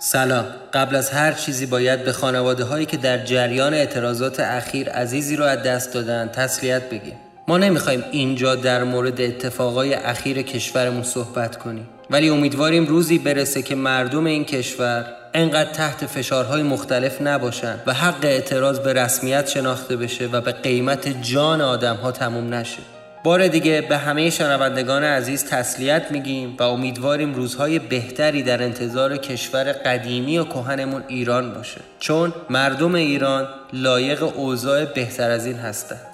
سلام. 0.00 0.44
قبل 0.72 0.96
از 0.96 1.10
هر 1.10 1.32
چیزی 1.32 1.66
باید 1.66 2.04
به 2.04 2.12
خانواده 2.12 2.64
هایی 2.64 2.86
که 2.86 2.96
در 2.96 3.24
جریان 3.24 3.74
اعتراضات 3.74 4.40
اخیر 4.40 4.90
عزیزی 4.90 5.36
رو 5.36 5.44
از 5.44 5.62
دست 5.62 5.94
دادن 5.94 6.28
تسلیت 6.28 6.90
بگیم. 6.90 7.16
ما 7.48 7.58
نمی‌خوایم 7.58 8.04
اینجا 8.10 8.54
در 8.54 8.84
مورد 8.84 9.20
اتفاقای 9.20 9.94
اخیر 9.94 10.42
کشورمون 10.42 11.02
صحبت 11.02 11.56
کنیم. 11.56 11.88
ولی 12.10 12.28
امیدواریم 12.28 12.86
روزی 12.86 13.18
برسه 13.18 13.62
که 13.62 13.74
مردم 13.74 14.24
این 14.24 14.44
کشور 14.44 15.06
انقدر 15.34 15.72
تحت 15.72 16.06
فشارهای 16.06 16.62
مختلف 16.62 17.20
نباشن 17.20 17.80
و 17.86 17.94
حق 17.94 18.24
اعتراض 18.24 18.78
به 18.78 18.92
رسمیت 18.92 19.48
شناخته 19.48 19.96
بشه 19.96 20.26
و 20.26 20.40
به 20.40 20.52
قیمت 20.52 21.22
جان 21.22 21.60
آدم 21.60 21.96
ها 21.96 22.12
تموم 22.12 22.54
نشه. 22.54 22.97
بار 23.24 23.48
دیگه 23.48 23.80
به 23.80 23.98
همه 23.98 24.30
شنوندگان 24.30 25.04
عزیز 25.04 25.44
تسلیت 25.44 26.10
میگیم 26.10 26.56
و 26.58 26.62
امیدواریم 26.62 27.34
روزهای 27.34 27.78
بهتری 27.78 28.42
در 28.42 28.62
انتظار 28.62 29.16
کشور 29.16 29.72
قدیمی 29.72 30.38
و 30.38 30.44
کهنمون 30.44 31.04
ایران 31.08 31.54
باشه. 31.54 31.80
چون 31.98 32.32
مردم 32.50 32.94
ایران 32.94 33.48
لایق 33.72 34.22
اوضاع 34.22 34.84
بهتر 34.84 35.30
از 35.30 35.46
این 35.46 35.56
هستند 35.56 36.06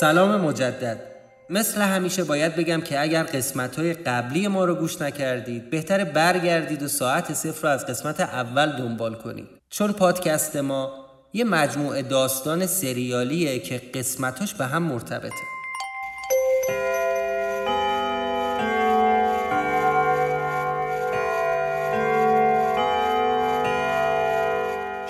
سلام 0.00 0.40
مجدد. 0.40 1.00
مثل 1.50 1.80
همیشه 1.80 2.24
باید 2.24 2.56
بگم 2.56 2.80
که 2.80 3.00
اگر 3.00 3.22
قسمت 3.22 3.78
های 3.78 3.94
قبلی 3.94 4.48
ما 4.48 4.64
رو 4.64 4.74
گوش 4.74 5.02
نکردید 5.02 5.70
بهتر 5.70 6.04
برگردید 6.04 6.82
و 6.82 6.88
ساعت 6.88 7.32
صفر 7.34 7.62
رو 7.62 7.68
از 7.68 7.86
قسمت 7.86 8.20
اول 8.20 8.72
دنبال 8.76 9.14
کنید. 9.14 9.48
چون 9.70 9.92
پادکست 9.92 10.56
ما 10.56 11.09
یه 11.32 11.44
مجموعه 11.44 12.02
داستان 12.02 12.66
سریالیه 12.66 13.58
که 13.58 13.78
قسمتاش 13.94 14.54
به 14.54 14.66
هم 14.66 14.82
مرتبطه. 14.82 15.34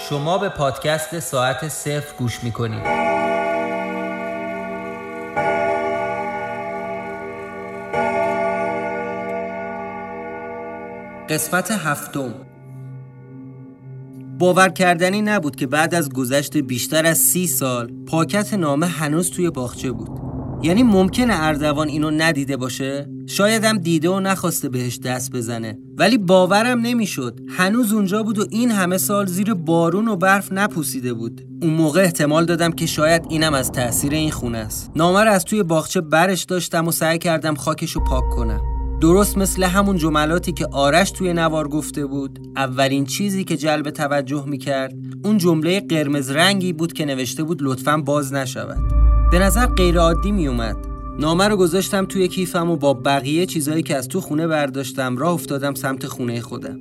شما 0.08 0.38
به 0.38 0.48
پادکست 0.48 1.20
ساعت 1.20 1.68
صفر 1.68 2.16
گوش 2.18 2.44
می‌کنید. 2.44 3.10
قسمت 11.28 11.70
هفتم. 11.70 12.49
باور 14.40 14.68
کردنی 14.68 15.22
نبود 15.22 15.56
که 15.56 15.66
بعد 15.66 15.94
از 15.94 16.08
گذشت 16.08 16.56
بیشتر 16.56 17.06
از 17.06 17.18
سی 17.18 17.46
سال 17.46 17.92
پاکت 18.06 18.54
نامه 18.54 18.86
هنوز 18.86 19.30
توی 19.30 19.50
باغچه 19.50 19.92
بود. 19.92 20.08
یعنی 20.62 20.82
ممکنه 20.82 21.34
اردوان 21.44 21.88
اینو 21.88 22.10
ندیده 22.10 22.56
باشه؟ 22.56 23.10
شایدم 23.26 23.78
دیده 23.78 24.10
و 24.10 24.20
نخواسته 24.20 24.68
بهش 24.68 24.98
دست 24.98 25.32
بزنه. 25.32 25.78
ولی 25.98 26.18
باورم 26.18 26.80
نمی‌شد. 26.80 27.40
هنوز 27.48 27.92
اونجا 27.92 28.22
بود 28.22 28.38
و 28.38 28.46
این 28.50 28.70
همه 28.70 28.98
سال 28.98 29.26
زیر 29.26 29.54
بارون 29.54 30.08
و 30.08 30.16
برف 30.16 30.52
نپوسیده 30.52 31.14
بود. 31.14 31.46
اون 31.62 31.72
موقع 31.72 32.02
احتمال 32.02 32.44
دادم 32.44 32.72
که 32.72 32.86
شاید 32.86 33.26
اینم 33.28 33.54
از 33.54 33.72
تاثیر 33.72 34.12
این 34.12 34.30
خونه 34.30 34.58
است. 34.58 34.90
نامه 34.96 35.24
رو 35.24 35.30
از 35.30 35.44
توی 35.44 35.62
باغچه 35.62 36.00
برش 36.00 36.44
داشتم 36.44 36.88
و 36.88 36.92
سعی 36.92 37.18
کردم 37.18 37.54
خاکش 37.54 37.92
رو 37.92 38.04
پاک 38.04 38.24
کنم. 38.30 38.69
درست 39.00 39.38
مثل 39.38 39.62
همون 39.62 39.96
جملاتی 39.96 40.52
که 40.52 40.66
آرش 40.72 41.10
توی 41.10 41.32
نوار 41.32 41.68
گفته 41.68 42.06
بود 42.06 42.38
اولین 42.56 43.04
چیزی 43.06 43.44
که 43.44 43.56
جلب 43.56 43.90
توجه 43.90 44.44
می‌کرد 44.46 44.94
اون 45.24 45.38
جمله 45.38 45.80
قرمز 45.80 46.30
رنگی 46.30 46.72
بود 46.72 46.92
که 46.92 47.04
نوشته 47.04 47.42
بود 47.42 47.58
لطفا 47.62 47.96
باز 47.96 48.32
نشود. 48.32 48.78
به 49.30 49.38
نظر 49.38 49.66
غیرعادی 49.66 50.32
میومد 50.32 50.76
نامه 51.18 51.48
رو 51.48 51.56
گذاشتم 51.56 52.04
توی 52.04 52.28
کیفم 52.28 52.70
و 52.70 52.76
با 52.76 52.94
بقیه 52.94 53.46
چیزایی 53.46 53.82
که 53.82 53.96
از 53.96 54.08
تو 54.08 54.20
خونه 54.20 54.46
برداشتم 54.46 55.16
راه 55.16 55.32
افتادم 55.32 55.74
سمت 55.74 56.06
خونه 56.06 56.40
خودم. 56.40 56.80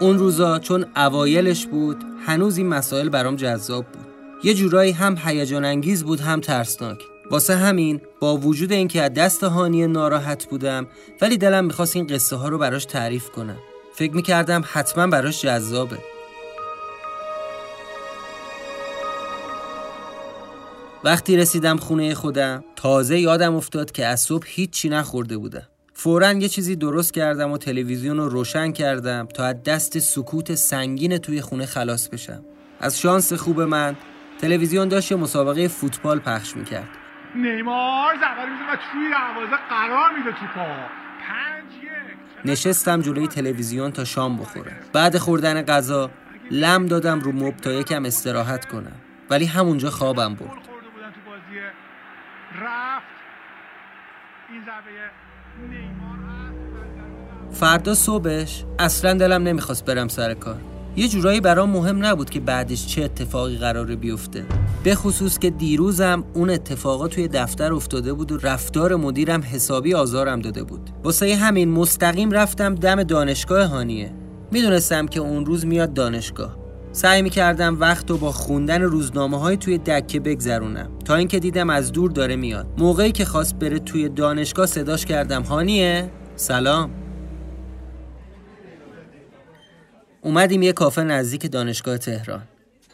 اون 0.00 0.18
روزا 0.18 0.58
چون 0.58 0.84
اوایلش 0.96 1.66
بود 1.66 2.04
هنوز 2.26 2.58
این 2.58 2.68
مسائل 2.68 3.08
برام 3.08 3.36
جذاب 3.36 3.84
بود. 3.86 3.99
یه 4.42 4.54
جورایی 4.54 4.92
هم 4.92 5.16
هیجان 5.24 5.64
انگیز 5.64 6.04
بود 6.04 6.20
هم 6.20 6.40
ترسناک. 6.40 6.98
واسه 7.30 7.56
همین 7.56 8.00
با 8.20 8.36
وجود 8.36 8.72
اینکه 8.72 9.02
از 9.02 9.14
دست 9.14 9.44
هانی 9.44 9.86
ناراحت 9.86 10.46
بودم 10.46 10.86
ولی 11.20 11.36
دلم 11.36 11.64
می‌خواست 11.64 11.96
این 11.96 12.06
قصه 12.06 12.36
ها 12.36 12.48
رو 12.48 12.58
براش 12.58 12.84
تعریف 12.84 13.30
کنم. 13.30 13.56
فکر 13.94 14.12
می‌کردم 14.12 14.64
حتما 14.72 15.06
براش 15.06 15.42
جذابه. 15.42 15.98
وقتی 21.04 21.36
رسیدم 21.36 21.76
خونه 21.76 22.14
خودم 22.14 22.64
تازه 22.76 23.18
یادم 23.18 23.54
افتاد 23.54 23.92
که 23.92 24.06
از 24.06 24.20
صبح 24.20 24.46
هیچی 24.48 24.88
نخورده 24.88 25.38
بودم. 25.38 25.66
فورا 25.94 26.32
یه 26.32 26.48
چیزی 26.48 26.76
درست 26.76 27.14
کردم 27.14 27.52
و 27.52 27.58
تلویزیون 27.58 28.16
رو 28.16 28.28
روشن 28.28 28.72
کردم 28.72 29.28
تا 29.34 29.44
از 29.44 29.62
دست 29.62 29.98
سکوت 29.98 30.54
سنگین 30.54 31.18
توی 31.18 31.40
خونه 31.40 31.66
خلاص 31.66 32.08
بشم. 32.08 32.44
از 32.80 33.00
شانس 33.00 33.32
خوب 33.32 33.60
من 33.60 33.96
تلویزیون 34.40 34.88
داشت 34.88 35.12
یه 35.12 35.16
مسابقه 35.16 35.68
فوتبال 35.68 36.18
پخش 36.18 36.56
می‌کرد. 36.56 36.88
نیمار 37.34 38.14
زبری 38.14 38.50
و 38.50 38.76
توی 38.92 39.10
دروازه 39.10 39.56
قرار 39.68 40.18
میده 40.18 40.32
تو 40.32 40.46
پا 40.54 40.66
نشستم 42.44 43.00
جلوی 43.00 43.28
تلویزیون 43.28 43.90
تا 43.90 44.04
شام 44.04 44.36
بخورم 44.36 44.76
بعد 44.92 45.18
خوردن 45.18 45.62
غذا 45.62 46.10
لم 46.50 46.86
دادم 46.86 47.20
رو 47.20 47.32
مب 47.32 47.56
تا 47.56 47.72
یکم 47.72 48.04
استراحت 48.04 48.64
کنم. 48.64 48.92
ولی 49.30 49.44
همونجا 49.44 49.90
خوابم 49.90 50.34
برد. 50.34 50.50
فردا 57.52 57.94
صبحش. 57.94 58.64
اصلا 58.78 59.14
دلم 59.14 59.42
نمی‌خواست 59.42 59.84
برم 59.84 60.08
سر 60.08 60.34
کار. 60.34 60.69
یه 60.96 61.08
جورایی 61.08 61.40
برام 61.40 61.70
مهم 61.70 62.06
نبود 62.06 62.30
که 62.30 62.40
بعدش 62.40 62.86
چه 62.86 63.02
اتفاقی 63.04 63.56
قراره 63.56 63.96
بیفته. 63.96 64.44
به 64.84 64.94
خصوص 64.94 65.38
که 65.38 65.50
دیروزم 65.50 66.24
اون 66.34 66.50
اتفاقا 66.50 67.08
توی 67.08 67.28
دفتر 67.28 67.72
افتاده 67.72 68.12
بود 68.12 68.32
و 68.32 68.36
رفتار 68.36 68.96
مدیرم 68.96 69.42
حسابی 69.42 69.94
آزارم 69.94 70.40
داده 70.40 70.62
بود. 70.62 70.90
واسه 71.04 71.36
همین 71.36 71.70
مستقیم 71.70 72.30
رفتم 72.30 72.74
دم 72.74 73.02
دانشگاه 73.02 73.66
هانیه. 73.66 74.12
می‌دونستم 74.50 75.06
که 75.06 75.20
اون 75.20 75.46
روز 75.46 75.66
میاد 75.66 75.94
دانشگاه. 75.94 76.56
سعی 76.92 77.22
می‌کردم 77.22 77.80
وقت 77.80 78.10
و 78.10 78.18
با 78.18 78.32
خوندن 78.32 78.82
روزنامه 78.82 79.38
های 79.38 79.56
توی 79.56 79.78
دکه 79.78 80.20
بگذرونم. 80.20 80.90
تا 81.04 81.14
اینکه 81.14 81.38
دیدم 81.38 81.70
از 81.70 81.92
دور 81.92 82.10
داره 82.10 82.36
میاد. 82.36 82.66
موقعی 82.78 83.12
که 83.12 83.24
خواست 83.24 83.54
بره 83.54 83.78
توی 83.78 84.08
دانشگاه 84.08 84.66
صداش 84.66 85.04
کردم. 85.04 85.42
هانیه؟ 85.42 86.10
سلام. 86.36 86.90
اومدیم 90.22 90.62
یه 90.62 90.72
کافه 90.72 91.02
نزدیک 91.02 91.50
دانشگاه 91.50 91.98
تهران. 91.98 92.42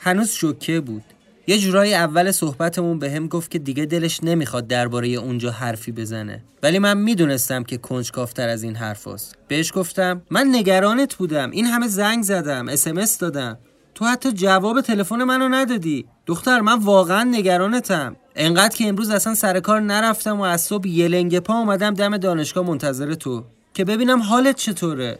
هنوز 0.00 0.30
شوکه 0.30 0.80
بود. 0.80 1.02
یه 1.46 1.58
جورایی 1.58 1.94
اول 1.94 2.30
صحبتمون 2.30 2.98
به 2.98 3.10
هم 3.10 3.28
گفت 3.28 3.50
که 3.50 3.58
دیگه 3.58 3.86
دلش 3.86 4.20
نمی‌خواد 4.22 4.66
درباره 4.66 5.08
اونجا 5.08 5.50
حرفی 5.50 5.92
بزنه. 5.92 6.42
ولی 6.62 6.78
من 6.78 6.98
می‌دونستم 6.98 7.62
که 7.62 7.76
کنجکافتر 7.76 8.48
از 8.48 8.62
این 8.62 8.76
حرف 8.76 9.08
هست. 9.08 9.34
بهش 9.48 9.72
گفتم 9.74 10.22
من 10.30 10.46
نگرانت 10.52 11.14
بودم. 11.14 11.50
این 11.50 11.66
همه 11.66 11.88
زنگ 11.88 12.22
زدم 12.24 12.68
اسمس 12.68 13.18
دادم. 13.18 13.58
تو 13.94 14.04
حتی 14.04 14.32
جواب 14.32 14.80
تلفن 14.80 15.22
منو 15.22 15.48
ندادی. 15.48 16.06
دختر 16.26 16.60
من 16.60 16.78
واقعا 16.78 17.24
نگرانتم. 17.24 18.16
انقدر 18.36 18.76
که 18.76 18.88
امروز 18.88 19.10
اصلا 19.10 19.34
سر 19.34 19.60
کار 19.60 19.80
نرفتم 19.80 20.40
و 20.40 20.42
از 20.42 20.60
صبح 20.60 20.88
یه 20.88 21.08
لنگ 21.08 21.38
پا 21.38 21.54
اومدم 21.54 21.94
دم 21.94 22.16
دانشگاه 22.16 22.66
منتظر 22.66 23.14
تو. 23.14 23.44
که 23.74 23.84
ببینم 23.84 24.20
حالت 24.22 24.56
چطوره. 24.56 25.18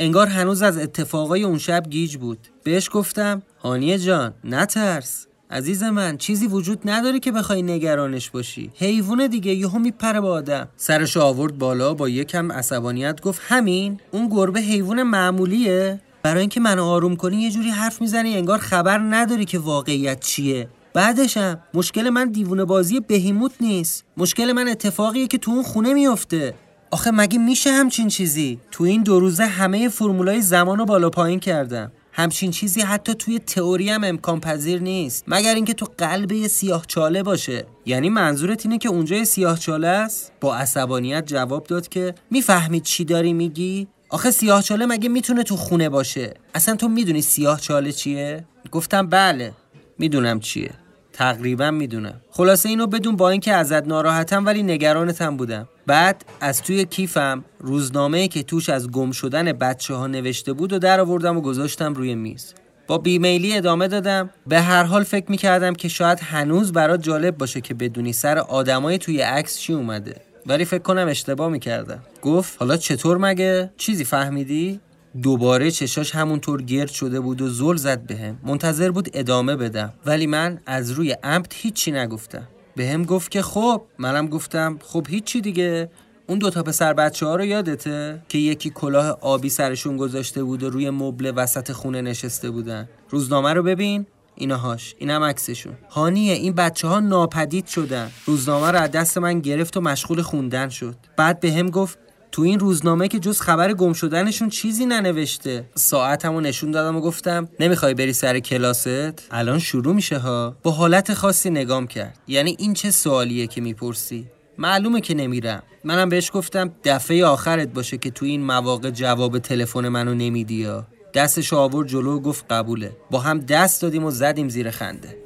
انگار 0.00 0.26
هنوز 0.26 0.62
از 0.62 0.78
اتفاقای 0.78 1.44
اون 1.44 1.58
شب 1.58 1.82
گیج 1.90 2.16
بود. 2.16 2.38
بهش 2.64 2.90
گفتم 2.92 3.42
هانیه 3.58 3.98
جان 3.98 4.34
نترس. 4.44 5.26
عزیز 5.50 5.82
من 5.82 6.16
چیزی 6.16 6.46
وجود 6.46 6.78
نداره 6.84 7.18
که 7.20 7.32
بخوای 7.32 7.62
نگرانش 7.62 8.30
باشی. 8.30 8.70
حیوونه 8.74 9.28
دیگه 9.28 9.54
یهو 9.54 9.78
میپره 9.78 10.20
با 10.20 10.32
آدم. 10.32 10.68
سرش 10.76 11.16
آورد 11.16 11.58
بالا 11.58 11.94
با 11.94 12.08
یکم 12.08 12.52
عصبانیت 12.52 13.20
گفت 13.20 13.40
همین 13.48 14.00
اون 14.10 14.28
گربه 14.28 14.60
حیوان 14.60 15.02
معمولیه. 15.02 16.00
برای 16.22 16.40
اینکه 16.40 16.60
منو 16.60 16.84
آروم 16.84 17.16
کنی 17.16 17.36
یه 17.36 17.50
جوری 17.50 17.70
حرف 17.70 18.00
می‌زنی 18.00 18.36
انگار 18.36 18.58
خبر 18.58 18.98
نداری 18.98 19.44
که 19.44 19.58
واقعیت 19.58 20.20
چیه. 20.20 20.68
بعدشم 20.94 21.60
مشکل 21.74 22.10
من 22.10 22.30
دیوونه 22.30 22.64
بازی 22.64 23.00
بهیموت 23.00 23.52
نیست. 23.60 24.04
مشکل 24.16 24.52
من 24.52 24.68
اتفاقیه 24.68 25.26
که 25.26 25.38
تو 25.38 25.50
اون 25.50 25.62
خونه 25.62 25.94
میفته. 25.94 26.54
آخه 26.90 27.10
مگه 27.10 27.38
میشه 27.38 27.70
همچین 27.70 28.08
چیزی؟ 28.08 28.60
تو 28.70 28.84
این 28.84 29.02
دو 29.02 29.20
روزه 29.20 29.44
همه 29.44 29.88
فرمولای 29.88 30.42
زمان 30.42 30.78
رو 30.78 30.84
بالا 30.84 31.10
پایین 31.10 31.40
کردم. 31.40 31.92
همچین 32.12 32.50
چیزی 32.50 32.80
حتی 32.80 33.14
توی 33.14 33.38
تئوری 33.38 33.90
هم 33.90 34.04
امکان 34.04 34.40
پذیر 34.40 34.80
نیست. 34.80 35.24
مگر 35.26 35.54
اینکه 35.54 35.74
تو 35.74 35.86
قلب 35.98 36.32
یه 36.32 36.48
سیاه 36.48 36.84
چاله 36.86 37.22
باشه. 37.22 37.66
یعنی 37.86 38.08
منظورت 38.08 38.66
اینه 38.66 38.78
که 38.78 38.88
اونجا 38.88 39.24
سیاه 39.24 39.58
چاله 39.58 39.88
است؟ 39.88 40.32
با 40.40 40.56
عصبانیت 40.56 41.26
جواب 41.26 41.64
داد 41.64 41.88
که 41.88 42.14
می‌فهمید 42.30 42.82
چی 42.82 43.04
داری 43.04 43.32
میگی؟ 43.32 43.88
آخه 44.08 44.30
سیاه 44.30 44.62
چاله 44.62 44.86
مگه 44.86 45.08
می‌تونه 45.08 45.42
تو 45.42 45.56
خونه 45.56 45.88
باشه؟ 45.88 46.34
اصلا 46.54 46.76
تو 46.76 46.88
می‌دونی 46.88 47.22
سیاه 47.22 47.60
چاله 47.60 47.92
چیه؟ 47.92 48.44
گفتم 48.70 49.06
بله 49.06 49.52
می‌دونم 49.98 50.40
چیه. 50.40 50.70
تقریبا 51.18 51.70
می‌دونم. 51.70 52.20
خلاصه 52.30 52.68
اینو 52.68 52.86
بدون 52.86 53.16
با 53.16 53.30
اینکه 53.30 53.52
ازت 53.52 53.86
ناراحتم 53.86 54.46
ولی 54.46 54.62
نگرانتم 54.62 55.36
بودم. 55.36 55.68
بعد 55.86 56.24
از 56.40 56.62
توی 56.62 56.84
کیفم 56.84 57.44
روزنامه 57.60 58.28
که 58.28 58.42
توش 58.42 58.68
از 58.68 58.90
گم 58.90 59.10
شدن 59.10 59.52
بچه 59.52 59.94
ها 59.94 60.06
نوشته 60.06 60.52
بود 60.52 60.72
و 60.72 60.78
در 60.78 61.00
آوردم 61.00 61.36
و 61.36 61.40
گذاشتم 61.40 61.94
روی 61.94 62.14
میز. 62.14 62.54
با 62.86 62.98
بیمیلی 62.98 63.56
ادامه 63.56 63.88
دادم. 63.88 64.30
به 64.46 64.60
هر 64.60 64.82
حال 64.82 65.04
فکر 65.04 65.30
می‌کردم 65.30 65.74
که 65.74 65.88
شاید 65.88 66.20
هنوز 66.20 66.72
برات 66.72 67.02
جالب 67.02 67.38
باشه 67.38 67.60
که 67.60 67.74
بدونی 67.74 68.12
سر 68.12 68.38
آدمای 68.38 68.98
توی 68.98 69.20
عکس 69.20 69.58
چی 69.58 69.72
اومده. 69.72 70.16
ولی 70.46 70.64
فکر 70.64 70.82
کنم 70.82 71.08
اشتباه 71.08 71.48
می‌کردم. 71.48 71.98
گفت 72.22 72.56
حالا 72.58 72.76
چطور 72.76 73.18
مگه؟ 73.18 73.70
چیزی 73.76 74.04
فهمیدی؟ 74.04 74.80
دوباره 75.22 75.70
چشاش 75.70 76.14
همونطور 76.14 76.62
گرد 76.62 76.90
شده 76.90 77.20
بود 77.20 77.42
و 77.42 77.48
زل 77.48 77.76
زد 77.76 78.06
بهم. 78.06 78.38
منتظر 78.42 78.90
بود 78.90 79.08
ادامه 79.14 79.56
بدم. 79.56 79.92
ولی 80.06 80.26
من 80.26 80.60
از 80.66 80.90
روی 80.90 81.12
عمد 81.12 81.52
هیچی 81.56 81.92
نگفتم. 81.92 82.48
بهم 82.76 83.04
گفت 83.04 83.30
که 83.30 83.42
خب 83.42 83.82
منم 83.98 84.26
گفتم 84.26 84.78
خب 84.82 85.06
هیچی 85.08 85.40
دیگه. 85.40 85.90
اون 86.26 86.38
دوتا 86.38 86.62
پسر 86.62 86.92
بچه 86.92 87.26
ها 87.26 87.36
رو 87.36 87.44
یادته؟ 87.44 88.22
که 88.28 88.38
یکی 88.38 88.70
کلاه 88.70 89.18
آبی 89.20 89.48
سرشون 89.48 89.96
گذاشته 89.96 90.44
بود 90.44 90.62
و 90.62 90.70
روی 90.70 90.90
مبل 90.90 91.32
وسط 91.36 91.72
خونه 91.72 92.02
نشسته 92.02 92.50
بودن. 92.50 92.88
روزنامه 93.10 93.52
رو 93.52 93.62
ببین. 93.62 94.06
اینهاش 94.34 94.94
اینم 94.98 95.22
عکسشون. 95.22 95.72
هانیه 95.90 96.32
این 96.32 96.52
بچه 96.52 96.88
ها 96.88 97.00
ناپدید 97.00 97.66
شدن. 97.66 98.10
روزنامه 98.26 98.70
رو 98.70 98.78
از 98.78 98.90
دست 98.90 99.18
من 99.18 99.40
گرفت 99.40 99.76
و 99.76 99.80
مشغول 99.80 100.22
خوندن 100.22 100.68
شد. 100.68 100.96
بعد 101.16 101.40
به 101.40 101.52
هم 101.52 101.70
گفت 101.70 101.98
تو 102.32 102.42
این 102.42 102.58
روزنامه 102.58 103.08
که 103.08 103.18
جز 103.18 103.40
خبر 103.40 103.72
گم 103.72 103.92
شدنشون 103.92 104.48
چیزی 104.48 104.86
ننوشته. 104.86 105.64
ساعتمو 105.74 106.40
نشون 106.40 106.70
دادم 106.70 106.96
و 106.96 107.00
گفتم 107.00 107.48
نمی‌خوای 107.60 107.94
بری 107.94 108.12
سر 108.12 108.38
کلاست؟ 108.38 109.22
الان 109.30 109.58
شروع 109.58 109.94
میشه 109.94 110.18
ها. 110.18 110.56
با 110.62 110.70
حالت 110.70 111.14
خاصی 111.14 111.50
نگام 111.50 111.86
کرد. 111.86 112.18
یعنی 112.28 112.56
این 112.58 112.74
چه 112.74 112.90
سوالیه 112.90 113.46
که 113.46 113.60
می‌پرسی؟ 113.60 114.26
معلومه 114.58 115.00
که 115.00 115.14
نمیرم. 115.14 115.62
منم 115.84 116.08
بهش 116.08 116.30
گفتم 116.34 116.72
دفعه 116.84 117.24
آخرت 117.24 117.68
باشه 117.68 117.98
که 117.98 118.10
تو 118.10 118.26
این 118.26 118.44
مواقع 118.44 118.90
جواب 118.90 119.38
تلفن 119.38 119.88
منو 119.88 120.14
نمیدی 120.14 120.54
یا. 120.54 120.86
دستش 121.14 121.52
آورد 121.52 121.88
جلو 121.88 122.16
و 122.16 122.20
گفت 122.20 122.52
قبوله. 122.52 122.96
با 123.10 123.20
هم 123.20 123.38
دست 123.38 123.82
دادیم 123.82 124.04
و 124.04 124.10
زدیم 124.10 124.48
زیر 124.48 124.70
خنده. 124.70 125.16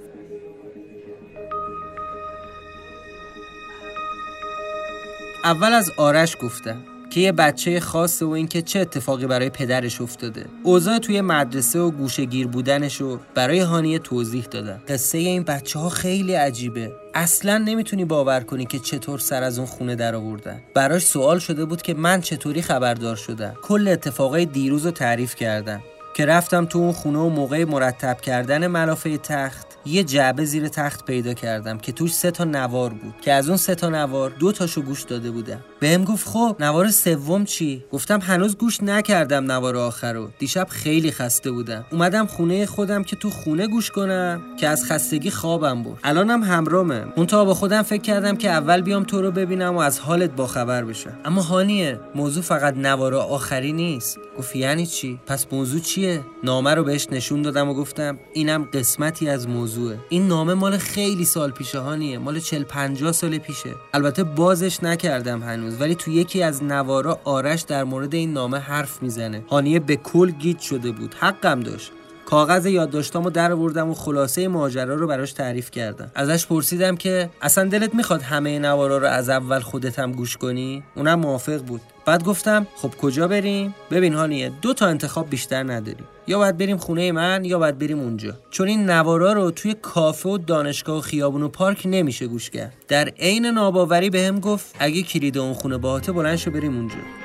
اول 5.44 5.72
از 5.72 5.90
آرش 5.96 6.36
گفتم. 6.42 6.82
که 7.12 7.20
یه 7.20 7.32
بچه 7.32 7.80
خاصه 7.80 8.24
و 8.26 8.30
اینکه 8.30 8.62
چه 8.62 8.80
اتفاقی 8.80 9.26
برای 9.26 9.50
پدرش 9.50 10.00
افتاده. 10.00 10.46
اوضاع 10.62 10.98
توی 10.98 11.20
مدرسه 11.20 11.78
و 11.78 11.90
گوشگیر 11.90 12.46
بودنش 12.46 12.96
رو 12.96 13.18
برای 13.34 13.60
هانیه 13.60 13.98
توضیح 13.98 14.44
دادم 14.44 14.80
قصه 14.88 15.18
این 15.18 15.42
بچه 15.42 15.78
ها 15.78 15.88
خیلی 15.88 16.34
عجیبه. 16.34 16.92
اصلا 17.14 17.58
نمی‌تونی 17.58 18.04
باور 18.04 18.40
کنی 18.40 18.66
که 18.66 18.78
چطور 18.78 19.18
سر 19.18 19.42
از 19.42 19.58
اون 19.58 19.66
خونه 19.66 19.94
در 19.94 20.14
آوردن 20.14 20.60
براش 20.74 21.02
سوال 21.02 21.38
شده 21.38 21.64
بود 21.64 21.82
که 21.82 21.94
من 21.94 22.20
چطوری 22.20 22.62
خبردار 22.62 23.16
شدم. 23.16 23.54
کل 23.62 23.88
اتفاقای 23.88 24.46
دیروز 24.46 24.86
رو 24.86 24.90
تعریف 24.90 25.34
کردم 25.34 25.80
که 26.16 26.26
رفتم 26.26 26.64
تو 26.64 26.78
اون 26.78 26.92
خونه 26.92 27.18
و 27.18 27.28
موقع 27.28 27.64
مرتب 27.64 28.20
کردن 28.20 28.66
ملافه 28.66 29.18
تخت 29.18 29.66
یه 29.86 30.04
جعبه 30.04 30.44
زیر 30.44 30.68
تخت 30.68 31.04
پیدا 31.04 31.34
کردم 31.34 31.78
که 31.78 31.92
توش 31.92 32.14
سه 32.14 32.30
تا 32.30 32.44
نوار 32.44 32.90
بود. 32.90 33.14
که 33.20 33.32
از 33.32 33.48
اون 33.48 33.56
سه 33.56 33.74
تا 33.74 33.88
نوار 33.88 34.30
دو 34.30 34.52
تاشو 34.52 34.82
گوش 34.82 35.02
داده 35.02 35.30
بودم 35.30 35.60
بهم 35.82 36.04
گفت 36.04 36.28
خب 36.28 36.56
نوار 36.60 36.90
سوم 36.90 37.44
چی؟ 37.44 37.84
گفتم 37.92 38.20
هنوز 38.20 38.56
گوش 38.56 38.82
نکردم 38.82 39.52
نوار 39.52 39.76
آخر 39.76 40.12
رو. 40.12 40.30
دیشب 40.38 40.66
خیلی 40.70 41.10
خسته 41.10 41.50
بودم. 41.50 41.84
اومدم 41.90 42.26
خونه 42.26 42.66
خودم 42.66 43.04
که 43.04 43.16
تو 43.16 43.30
خونه 43.30 43.66
گوش 43.66 43.90
کنم 43.90 44.40
که 44.60 44.68
از 44.68 44.84
خستگی 44.84 45.30
خوابم 45.30 45.82
برد. 45.82 45.98
الانم 46.04 46.42
همرامه. 46.42 47.04
تا 47.28 47.44
با 47.44 47.54
خودم 47.54 47.82
فکر 47.82 48.02
کردم 48.02 48.36
که 48.36 48.50
اول 48.50 48.80
بیام 48.80 49.04
تو 49.04 49.22
رو 49.22 49.30
ببینم 49.30 49.76
و 49.76 49.78
از 49.78 50.00
حالت 50.00 50.30
باخبر 50.30 50.84
بشم. 50.84 51.18
اما 51.24 51.42
هانیه 51.42 52.00
موضوع 52.14 52.42
فقط 52.42 52.76
نوار 52.76 53.14
آخری 53.14 53.72
نیست. 53.72 54.18
گفت 54.38 54.56
یعنی 54.56 54.86
چی؟ 54.86 55.20
پس 55.26 55.46
موضوع 55.52 55.80
چیه؟ 55.80 56.20
نامه 56.44 56.74
رو 56.74 56.84
بهش 56.84 57.06
نشون 57.10 57.42
دادم 57.42 57.68
و 57.68 57.74
گفتم 57.74 58.18
اینم 58.32 58.68
قسمتی 58.72 59.28
از 59.28 59.48
موضوعه. 59.48 59.98
این 60.08 60.28
نامه 60.28 60.54
مال 60.54 60.78
خیلی 60.78 61.24
سال 61.24 61.50
پیشه 61.50 61.78
هانیه 61.78 62.18
مال 62.18 62.40
40 62.40 62.62
50 62.62 63.12
سال 63.12 63.38
پیشه. 63.38 63.70
البته 63.94 64.24
بازش 64.24 64.82
نکردم 64.82 65.42
هنوز. 65.42 65.71
ولی 65.80 65.94
تو 65.94 66.10
یکی 66.10 66.42
از 66.42 66.64
نوارا 66.64 67.20
آرش 67.24 67.60
در 67.60 67.84
مورد 67.84 68.14
این 68.14 68.32
نامه 68.32 68.58
حرف 68.58 69.02
می‌زنه. 69.02 69.44
هانیه 69.50 69.80
به 69.80 69.96
کل 69.96 70.30
گیت 70.30 70.60
شده 70.60 70.92
بود. 70.92 71.14
حقم 71.18 71.60
داشت. 71.60 71.92
کاغذ 72.32 72.66
یادداشتامو 72.66 73.30
در 73.30 73.52
آوردم 73.52 73.90
و 73.90 73.94
خلاصه 73.94 74.48
ماجرا 74.48 74.94
رو 74.94 75.06
براش 75.06 75.32
تعریف 75.32 75.70
کردم. 75.70 76.10
ازش 76.14 76.46
پرسیدم 76.46 76.96
که 76.96 77.30
اصلا 77.42 77.64
دلت 77.64 77.94
می‌خواد 77.94 78.22
همه 78.22 78.58
نوارا 78.58 78.98
رو 78.98 79.06
از 79.06 79.28
اول 79.28 79.60
خودت 79.60 79.98
هم 79.98 80.12
گوش 80.12 80.36
کنی؟ 80.36 80.82
اونم 80.96 81.20
موافق 81.20 81.58
بود. 81.58 81.80
بعد 82.06 82.24
گفتم 82.24 82.66
خب 82.76 82.90
کجا 83.00 83.28
بریم؟ 83.28 83.74
ببین 83.90 84.14
هانیه 84.14 84.52
دو 84.62 84.74
تا 84.74 84.86
انتخاب 84.86 85.30
بیشتر 85.30 85.62
نداریم. 85.62 86.04
یا 86.26 86.38
باید 86.38 86.56
بریم 86.56 86.76
خونه 86.76 87.12
من 87.12 87.44
یا 87.44 87.58
باید 87.58 87.78
بریم 87.78 88.00
اونجا. 88.00 88.34
چون 88.50 88.68
این 88.68 88.90
نوارا 88.90 89.32
رو 89.32 89.50
توی 89.50 89.74
کافه 89.82 90.28
و 90.28 90.38
دانشگاه 90.38 90.98
و 90.98 91.00
خیابون 91.00 91.42
و 91.42 91.48
پارک 91.48 91.82
نمیشه 91.84 92.26
گوش 92.26 92.50
کرد. 92.50 92.72
در 92.88 93.08
عین 93.08 93.46
ناباوری 93.46 94.10
بهم 94.10 94.40
گفت 94.40 94.76
اگه 94.78 95.02
کلید 95.02 95.38
اون 95.38 95.52
خونه 95.52 95.78
باهاته 95.78 96.12
بلند 96.12 96.36
شو 96.36 96.50
بریم 96.50 96.76
اونجا. 96.76 97.21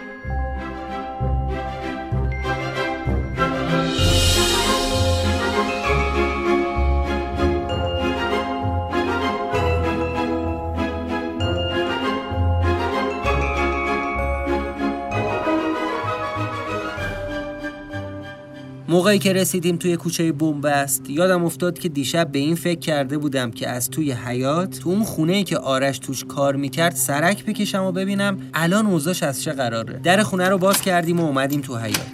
موقعی 18.89 19.19
که 19.19 19.34
رسیدیم 19.34 19.78
توی 19.78 19.98
کوچه 19.98 20.31
بنبست 20.31 21.10
یادم 21.10 21.45
افتاد 21.45 21.80
که 21.80 21.89
دیشب 21.89 22.31
به 22.31 22.39
این 22.39 22.56
فکر 22.56 22.80
کرده 22.80 23.18
بودم 23.18 23.51
که 23.51 23.69
از 23.69 23.89
توی 23.89 24.12
حیات 24.12 24.80
تو 24.80 24.89
اون 24.89 25.04
خونه 25.04 25.44
که 25.44 25.57
آرش 25.57 26.00
توش 26.00 26.25
کار 26.25 26.56
می‌کرد 26.56 26.95
سرک 26.95 27.45
بکشم 27.45 27.84
و 27.84 27.92
ببینم 27.92 28.38
الان 28.54 28.86
اوضاش 28.86 29.24
از 29.24 29.44
چه 29.44 29.51
قراره. 29.51 30.00
در 30.04 30.24
خونه 30.24 30.50
رو 30.50 30.57
باز 30.57 30.81
کردیم 30.81 31.19
و 31.19 31.25
اومدیم 31.25 31.62
تو 31.62 31.78
حیات 31.78 32.12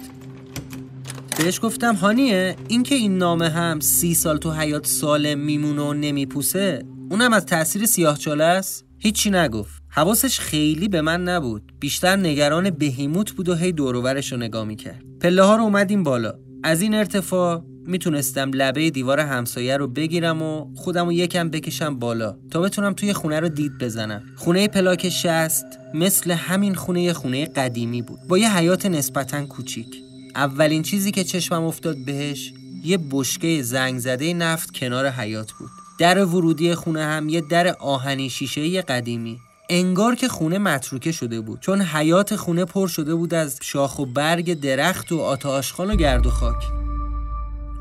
بهش 1.38 1.60
گفتم 1.62 1.94
هانیه 1.94 2.56
اینکه 2.68 2.94
این 2.94 3.18
نامه 3.18 3.48
هم 3.48 3.80
سی 3.80 4.14
سال 4.14 4.38
تو 4.38 4.52
حیات 4.52 4.86
سالم 4.86 5.38
میمونه 5.38 5.82
و 5.82 5.92
نمیپوسه 5.92 6.84
اونم 7.10 7.32
از 7.32 7.46
تاثیر 7.46 7.86
سیاه 7.86 8.18
چاله 8.18 8.44
است؟ 8.44 8.84
هیچی 8.98 9.30
نگفت. 9.30 9.82
حواسش 9.88 10.40
خیلی 10.40 10.88
به 10.88 11.00
من 11.00 11.22
نبود. 11.22 11.72
بیشتر 11.80 12.16
نگران 12.16 12.70
بهیموت 12.70 13.32
بود 13.32 13.48
و 13.48 13.54
هی 13.54 13.72
دوروورش 13.72 14.32
رو 14.32 14.38
نگاه 14.38 14.64
می‌کرد. 14.64 15.02
پله 15.20 15.42
ها 15.42 15.56
رو 15.56 15.62
اومدیم 15.62 16.02
بالا. 16.02 16.34
از 16.66 16.82
این 16.82 16.94
ارتفاع 16.94 17.62
می‌تونستم 17.86 18.50
لبه 18.54 18.90
دیوار 18.90 19.20
همسایه 19.20 19.76
رو 19.76 19.88
بگیرم 19.88 20.42
و 20.42 20.74
خودم 20.76 21.06
رو 21.06 21.12
یکم 21.12 21.48
بکشم 21.48 21.98
بالا 21.98 22.36
تا 22.50 22.60
بتونم 22.60 22.92
توی 22.92 23.12
خونه 23.12 23.40
رو 23.40 23.48
دید 23.48 23.78
بزنم. 23.78 24.22
خونه 24.36 24.68
پلاک 24.68 25.08
شست 25.08 25.66
مثل 25.94 26.30
همین 26.30 26.74
خونه 26.74 27.12
خونه 27.12 27.46
قدیمی 27.46 28.02
بود. 28.02 28.18
با 28.28 28.38
یه 28.38 28.56
حیات 28.56 28.86
نسبتا 28.86 29.46
کوچیک. 29.46 29.86
اولین 30.34 30.82
چیزی 30.82 31.10
که 31.10 31.24
چشمم 31.24 31.64
افتاد 31.64 31.96
بهش 32.06 32.52
یه 32.84 32.98
بشکه 33.10 33.62
زنگ 33.62 33.98
زده 33.98 34.34
نفت 34.34 34.70
کنار 34.70 35.08
حیات 35.08 35.52
بود. 35.52 35.70
در 35.98 36.24
ورودی 36.24 36.74
خونه 36.74 37.04
هم 37.04 37.28
یه 37.28 37.40
در 37.40 37.76
آهنی 37.80 38.30
شیشه 38.30 38.82
قدیمی. 38.82 39.38
انگار 39.68 40.14
که 40.14 40.28
خونه 40.28 40.58
متروکه 40.58 41.12
شده 41.12 41.40
بود. 41.40 41.60
چون 41.60 41.82
حیات 41.82 42.36
خونه 42.36 42.64
پر 42.64 42.88
شده 42.88 43.14
بود 43.14 43.34
از 43.34 43.58
شاخ 43.62 43.98
و 43.98 44.06
برگ 44.06 44.60
درخت 44.60 45.12
و 45.12 45.20
آتاشخان 45.20 45.90
و 45.90 45.96
گرد 45.96 46.26
و 46.26 46.30
خاک. 46.30 46.64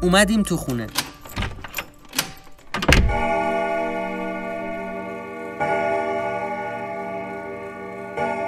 اومدیم 0.01 0.43
تو 0.43 0.57
خونه. 0.57 0.87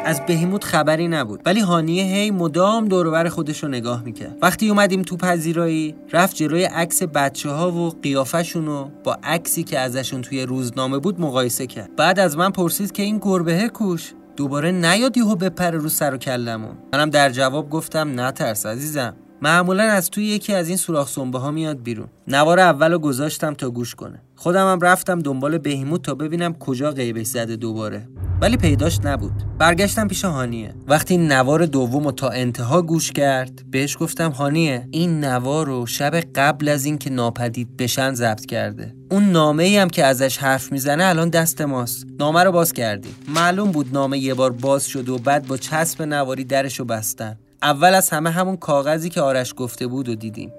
از 0.05 0.25
بهیموت 0.25 0.63
خبری 0.63 1.07
نبود. 1.07 1.41
ولی 1.45 1.59
هانیه 1.59 2.03
هی 2.03 2.31
مدام 2.31 2.87
دورور 2.87 3.29
خودش 3.29 3.63
رو 3.63 3.69
نگاه 3.69 4.03
می‌کرد. 4.03 4.37
وقتی 4.41 4.69
اومدیم 4.69 5.01
تو 5.01 5.17
پذیرایی 5.17 5.95
رفت 6.11 6.35
جلوی 6.35 6.63
عکس 6.63 7.03
بچه 7.03 7.49
ها 7.49 7.71
و 7.71 7.89
قیافشون 7.89 8.65
رو 8.65 8.91
با 9.03 9.17
عکسی 9.23 9.63
که 9.63 9.79
ازشون 9.79 10.21
توی 10.21 10.43
روزنامه 10.43 10.99
بود 10.99 11.21
مقایسه 11.21 11.67
کرد. 11.67 11.95
بعد 11.95 12.19
از 12.19 12.37
من 12.37 12.49
پرسید 12.49 12.91
که 12.91 13.03
این 13.03 13.17
گربه 13.21 13.69
کوش؟ 13.69 14.13
دوباره 14.35 14.71
نیاد 14.71 15.17
یهو 15.17 15.35
بپره 15.35 15.77
رو 15.77 15.89
سر 15.89 16.13
و 16.13 16.17
کلمون. 16.17 16.77
منم 16.93 17.09
در 17.09 17.29
جواب 17.29 17.69
گفتم 17.69 18.19
نترس 18.19 18.65
عزیزم. 18.65 19.13
معمولا 19.45 19.83
از 19.83 20.09
توی 20.09 20.25
یکی 20.25 20.53
از 20.53 20.67
این 20.67 20.77
سوراخ 20.77 21.09
سنبه 21.09 21.39
ها 21.39 21.51
میاد 21.51 21.83
بیرون. 21.83 22.07
نوار 22.27 22.59
اول 22.59 22.91
رو 22.91 22.99
گذاشتم 22.99 23.53
تا 23.53 23.69
گوش 23.69 23.95
کنه. 23.95 24.21
خودم 24.35 24.71
هم 24.71 24.79
رفتم 24.81 25.19
دنبال 25.19 25.57
بهیموت 25.57 26.01
تا 26.01 26.15
ببینم 26.15 26.53
کجا 26.53 26.91
غیبش 26.91 27.25
زده 27.25 27.55
دوباره. 27.55 28.07
ولی 28.41 28.57
پیداش 28.57 28.99
نبود. 29.03 29.43
برگشتم 29.57 30.07
پیش 30.07 30.25
هانیه. 30.25 30.75
وقتی 30.87 31.17
نوار 31.17 31.65
دوم 31.65 32.11
تا 32.11 32.29
انتها 32.29 32.81
گوش 32.81 33.11
کرد 33.11 33.71
بهش 33.71 33.97
گفتم 33.99 34.31
هانیه 34.31 34.87
این 34.91 35.23
نوار 35.23 35.65
رو 35.65 35.85
شب 35.85 36.15
قبل 36.15 36.69
از 36.69 36.85
اینکه 36.85 37.09
ناپدید 37.09 37.77
بشن 37.77 38.13
ضبط 38.13 38.45
کرده. 38.45 38.95
اون 39.11 39.23
نامه 39.23 39.63
ای 39.63 39.77
هم 39.77 39.89
که 39.89 40.05
ازش 40.05 40.37
حرف 40.37 40.71
می‌زنه 40.71 41.05
الان 41.05 41.29
دست 41.29 41.61
ماست. 41.61 42.05
نامه 42.19 42.43
رو 42.43 42.51
باز 42.51 42.73
کردیم 42.73 43.15
معلوم 43.27 43.71
بود 43.71 43.93
نامه 43.93 44.19
یه 44.19 44.33
بار 44.33 44.51
باز 44.51 44.87
شد 44.87 45.09
و 45.09 45.17
بعد 45.17 45.47
با 45.47 45.57
چسب 45.57 46.01
نواری 46.01 46.43
درشو 46.43 46.85
بستن. 46.85 47.37
اول 47.65 47.93
از 47.93 48.09
همه 48.09 48.29
همون 48.29 48.57
کاغذی 48.57 49.09
که 49.09 49.21
آرش 49.21 49.53
گفته 49.57 49.87
بود 49.87 50.09
و 50.09 50.15
دیدیم. 50.15 50.53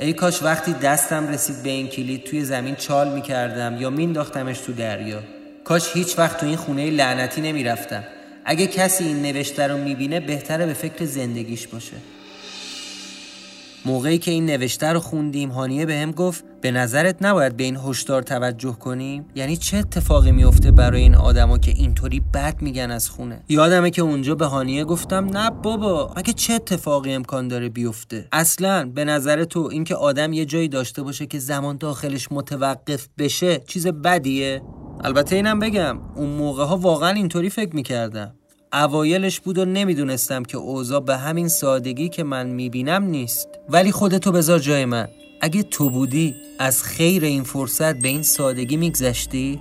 ای 0.00 0.12
کاش 0.12 0.42
وقتی 0.42 0.72
دستم 0.72 1.28
رسید 1.28 1.62
به 1.62 1.70
این 1.70 1.88
کلید 1.88 2.24
توی 2.24 2.44
زمین 2.44 2.74
چال 2.74 3.12
می‌کردم 3.12 3.76
یا 3.80 3.90
مینداختمش 3.90 4.58
تو 4.58 4.72
دریا. 4.72 5.18
کاش 5.64 5.96
هیچ 5.96 6.18
وقت 6.18 6.40
تو 6.40 6.46
این 6.46 6.56
خونه 6.56 6.90
لعنتی 6.90 7.40
نمی‌رفتم. 7.40 8.04
اگه 8.44 8.66
کسی 8.66 9.04
این 9.04 9.22
نوشته 9.22 9.66
رو 9.66 9.76
می‌بینه 9.76 10.20
بهتره 10.20 10.66
به 10.66 10.72
فکر 10.72 11.04
زندگیش 11.04 11.66
باشه. 11.66 11.96
موقعی 13.84 14.18
که 14.18 14.30
این 14.30 14.46
نوشته 14.46 14.86
رو 14.86 15.00
خوندیم 15.00 15.50
هانیه 15.50 15.86
به 15.86 15.96
هم 15.96 16.10
گفت 16.10 16.44
به 16.60 16.70
نظرت 16.70 17.16
نباید 17.20 17.56
به 17.56 17.64
این 17.64 17.76
هشدار 17.76 18.22
توجه 18.22 18.72
کنیم؟ 18.72 19.24
یعنی 19.34 19.56
چه 19.56 19.76
اتفاقی 19.76 20.32
میفته 20.32 20.70
برای 20.70 21.00
این 21.02 21.14
آدما 21.14 21.58
که 21.58 21.70
اینطوری 21.70 22.20
بد 22.34 22.62
میگن 22.62 22.90
از 22.90 23.10
خونه؟ 23.10 23.42
یادمه 23.48 23.90
که 23.90 24.02
اونجا 24.02 24.34
به 24.34 24.46
هانیه 24.46 24.84
گفتم 24.84 25.24
نه 25.24 25.50
بابا 25.50 26.12
اگه 26.16 26.32
چه 26.32 26.52
اتفاقی 26.52 27.12
امکان 27.12 27.48
داره 27.48 27.68
بیفته؟ 27.68 28.28
اصلا 28.32 28.90
به 28.94 29.04
نظر 29.04 29.44
تو 29.44 29.68
اینکه 29.72 29.94
آدم 29.94 30.32
یه 30.32 30.44
جایی 30.44 30.68
داشته 30.68 31.02
باشه 31.02 31.26
که 31.26 31.38
زمان 31.38 31.76
داخلش 31.76 32.32
متوقف 32.32 33.08
بشه 33.18 33.58
چیز 33.58 33.86
بدیه؟ 33.86 34.62
البته 35.04 35.36
اینم 35.36 35.58
بگم 35.58 35.98
اون 36.16 36.30
موقع 36.30 36.64
ها 36.64 36.76
واقعا 36.76 37.10
اینطوری 37.10 37.50
فکر 37.50 37.76
می‌کردم. 37.76 38.34
اوایلش 38.72 39.40
بود 39.40 39.58
و 39.58 39.64
نمی‌دونستم 39.64 40.42
که 40.42 40.56
اوضاع 40.56 41.00
به 41.00 41.16
همین 41.16 41.48
سادگی 41.48 42.08
که 42.08 42.24
من 42.24 42.46
می‌بینم 42.46 43.04
نیست. 43.04 43.48
ولی 43.68 43.92
خودتو 43.92 44.32
بذار 44.32 44.58
جای 44.58 44.84
من. 44.84 45.08
اگه 45.40 45.62
تو 45.62 45.90
بودی 45.90 46.34
از 46.58 46.82
خیر 46.82 47.24
این 47.24 47.42
فرصت 47.42 47.98
به 47.98 48.08
این 48.08 48.22
سادگی 48.22 48.76
میگذشتی؟ 48.76 49.60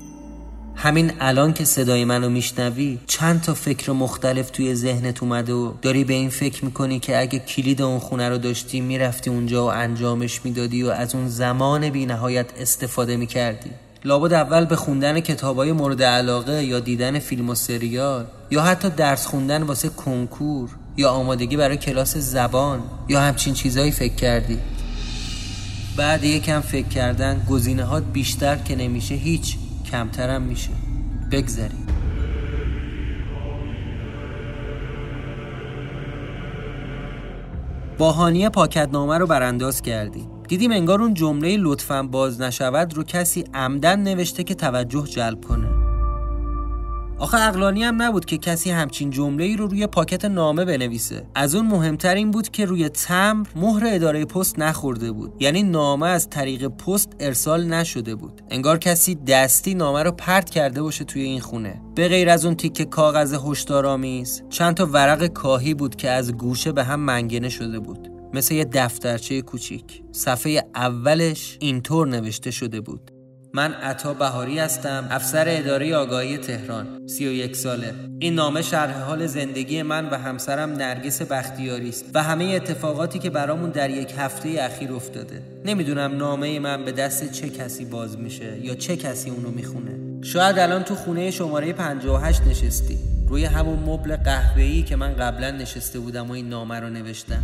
همین 0.75 1.11
الان 1.19 1.53
که 1.53 1.65
صدای 1.65 2.05
منو 2.05 2.29
میشنوی 2.29 2.99
چند 3.07 3.41
تا 3.41 3.53
فکر 3.53 3.91
مختلف 3.91 4.49
توی 4.49 4.75
ذهنت 4.75 5.23
اومده 5.23 5.53
و 5.53 5.73
داری 5.81 6.03
به 6.03 6.13
این 6.13 6.29
فکر 6.29 6.65
می‌کنی 6.65 6.99
که 6.99 7.19
اگه 7.19 7.39
کلید 7.39 7.81
اون 7.81 7.99
خونه 7.99 8.29
رو 8.29 8.37
داشتی 8.37 8.81
می‌رفتی 8.81 9.29
اونجا 9.29 9.65
و 9.65 9.71
انجامش 9.71 10.41
می‌دادی 10.45 10.83
و 10.83 10.89
از 10.89 11.15
اون 11.15 11.27
زمان 11.27 11.89
بی 11.89 12.05
نهایت 12.05 12.47
استفاده 12.59 13.17
می‌کردی. 13.17 13.69
لابد 14.03 14.33
اول 14.33 14.65
به 14.65 14.75
خوندن 14.75 15.19
کتابای 15.19 15.71
مورد 15.71 16.03
علاقه 16.03 16.63
یا 16.63 16.79
دیدن 16.79 17.19
فیلم 17.19 17.49
و 17.49 17.55
سریال 17.55 18.25
یا 18.51 18.61
حتی 18.61 18.89
درس 18.89 19.25
خوندن 19.25 19.63
واسه 19.63 19.89
کنکور 19.89 20.69
یا 20.97 21.09
آمادگی 21.09 21.57
برای 21.57 21.77
کلاس 21.77 22.17
زبان 22.17 22.81
یا 23.09 23.21
همچین 23.21 23.53
چیزایی 23.53 23.91
فکر 23.91 24.15
کردی. 24.15 24.57
بعد 25.97 26.23
یکم 26.23 26.59
فکر 26.59 26.87
کردن 26.87 27.45
گزینه 27.49 27.83
هات 27.83 28.03
بیشتر 28.13 28.55
که 28.55 28.75
نمیشه 28.75 29.15
هیچ 29.15 29.57
کمترم 29.91 30.41
میشه. 30.41 30.69
بگذریم 31.31 31.87
با 37.97 38.11
هانیه 38.11 38.49
پاکتنامه 38.49 39.17
رو 39.17 39.27
برانداز 39.27 39.81
کردیم 39.81 40.38
دیدیم 40.49 40.71
انگار 40.71 41.01
اون 41.01 41.13
جمله 41.13 41.57
لطفا 41.57 42.03
باز 42.03 42.41
نشود 42.41 42.93
رو 42.93 43.03
کسی 43.03 43.43
عمدن 43.53 43.99
نوشته 43.99 44.43
که 44.43 44.55
توجه 44.55 45.03
جلب 45.07 45.45
کنه. 45.45 45.67
آخه 47.19 47.47
اقلانی 47.47 47.83
هم 47.83 48.01
نبود 48.01 48.25
که 48.25 48.37
کسی 48.37 48.71
همچین 48.71 49.09
جمله 49.09 49.43
ای 49.43 49.57
رو 49.57 49.67
روی 49.67 49.87
پاکت 49.87 50.25
نامه 50.25 50.65
بنویسه. 50.65 51.25
از 51.35 51.55
اون 51.55 51.67
مهمتر 51.67 52.15
این 52.15 52.31
بود 52.31 52.49
که 52.49 52.65
روی 52.65 52.89
تمر 52.89 53.47
مهر 53.55 53.83
اداره 53.87 54.25
پست 54.25 54.59
نخورده 54.59 55.11
بود. 55.11 55.33
یعنی 55.39 55.63
نامه 55.63 56.07
از 56.07 56.29
طریق 56.29 56.67
پست 56.67 57.15
ارسال 57.19 57.65
نشده 57.65 58.15
بود. 58.15 58.41
انگار 58.49 58.77
کسی 58.77 59.15
دستی 59.15 59.73
نامه 59.73 60.03
رو 60.03 60.11
پرت 60.11 60.49
کرده 60.49 60.81
باشه 60.81 61.03
توی 61.03 61.21
این 61.21 61.39
خونه. 61.39 61.81
به 61.95 62.07
غیر 62.07 62.29
از 62.29 62.45
اون 62.45 62.55
تیکه 62.55 62.85
کاغذ 62.85 63.33
هشدارآمیز 63.45 64.43
چند 64.49 64.75
تا 64.75 64.85
ورق 64.85 65.27
کاهی 65.27 65.73
بود 65.73 65.95
که 65.95 66.09
از 66.09 66.33
گوشه 66.33 66.71
به 66.71 66.83
هم 66.83 66.99
منگنه 66.99 67.49
شده 67.49 67.79
بود. 67.79 68.18
مثل 68.33 68.53
یه 68.53 68.65
دفترچه 68.65 69.41
کوچیک. 69.41 70.03
صفحه 70.11 70.63
اولش 70.75 71.57
اینطور 71.59 72.07
نوشته 72.07 72.51
شده 72.51 72.81
بود. 72.81 73.11
من 73.53 73.73
عطا 73.73 74.13
بهاری 74.13 74.59
هستم 74.59 75.07
افسر 75.11 75.45
اداره 75.47 75.95
آگاهی 75.95 76.37
تهران 76.37 77.07
31 77.07 77.55
ساله. 77.55 77.93
این 78.19 78.35
نامه 78.35 78.61
شرح 78.61 79.01
حال 79.01 79.27
زندگی 79.27 79.81
من 79.81 80.09
و 80.09 80.17
همسرم 80.17 80.69
نرگس 80.69 81.21
بختیاری 81.21 81.89
است 81.89 82.05
و 82.13 82.23
همه 82.23 82.45
اتفاقاتی 82.45 83.19
که 83.19 83.29
برامون 83.29 83.69
در 83.69 83.89
یک 83.89 84.13
هفته 84.17 84.55
اخیر 84.59 84.93
افتاده. 84.93 85.41
نمی‌دونم 85.65 86.17
نامه 86.17 86.59
من 86.59 86.85
به 86.85 86.91
دست 86.91 87.31
چه 87.31 87.49
کسی 87.49 87.85
باز 87.85 88.17
میشه 88.17 88.57
یا 88.61 88.75
چه 88.75 88.97
کسی 88.97 89.29
اونو 89.29 89.49
می‌خونه. 89.49 90.21
شاید 90.21 90.59
الان 90.59 90.83
تو 90.83 90.95
خونه 90.95 91.31
شماره 91.31 91.73
58 91.73 92.41
نشستی. 92.41 92.97
روی 93.27 93.45
همون 93.45 93.79
مبل 93.79 94.15
قهوه‌ای 94.15 94.83
که 94.83 94.95
من 94.95 95.13
قبلا 95.13 95.51
نشسته 95.51 95.99
بودم 95.99 96.27
و 96.27 96.31
این 96.31 96.49
نامه 96.49 96.79
رو 96.79 96.89
نوشتم. 96.89 97.43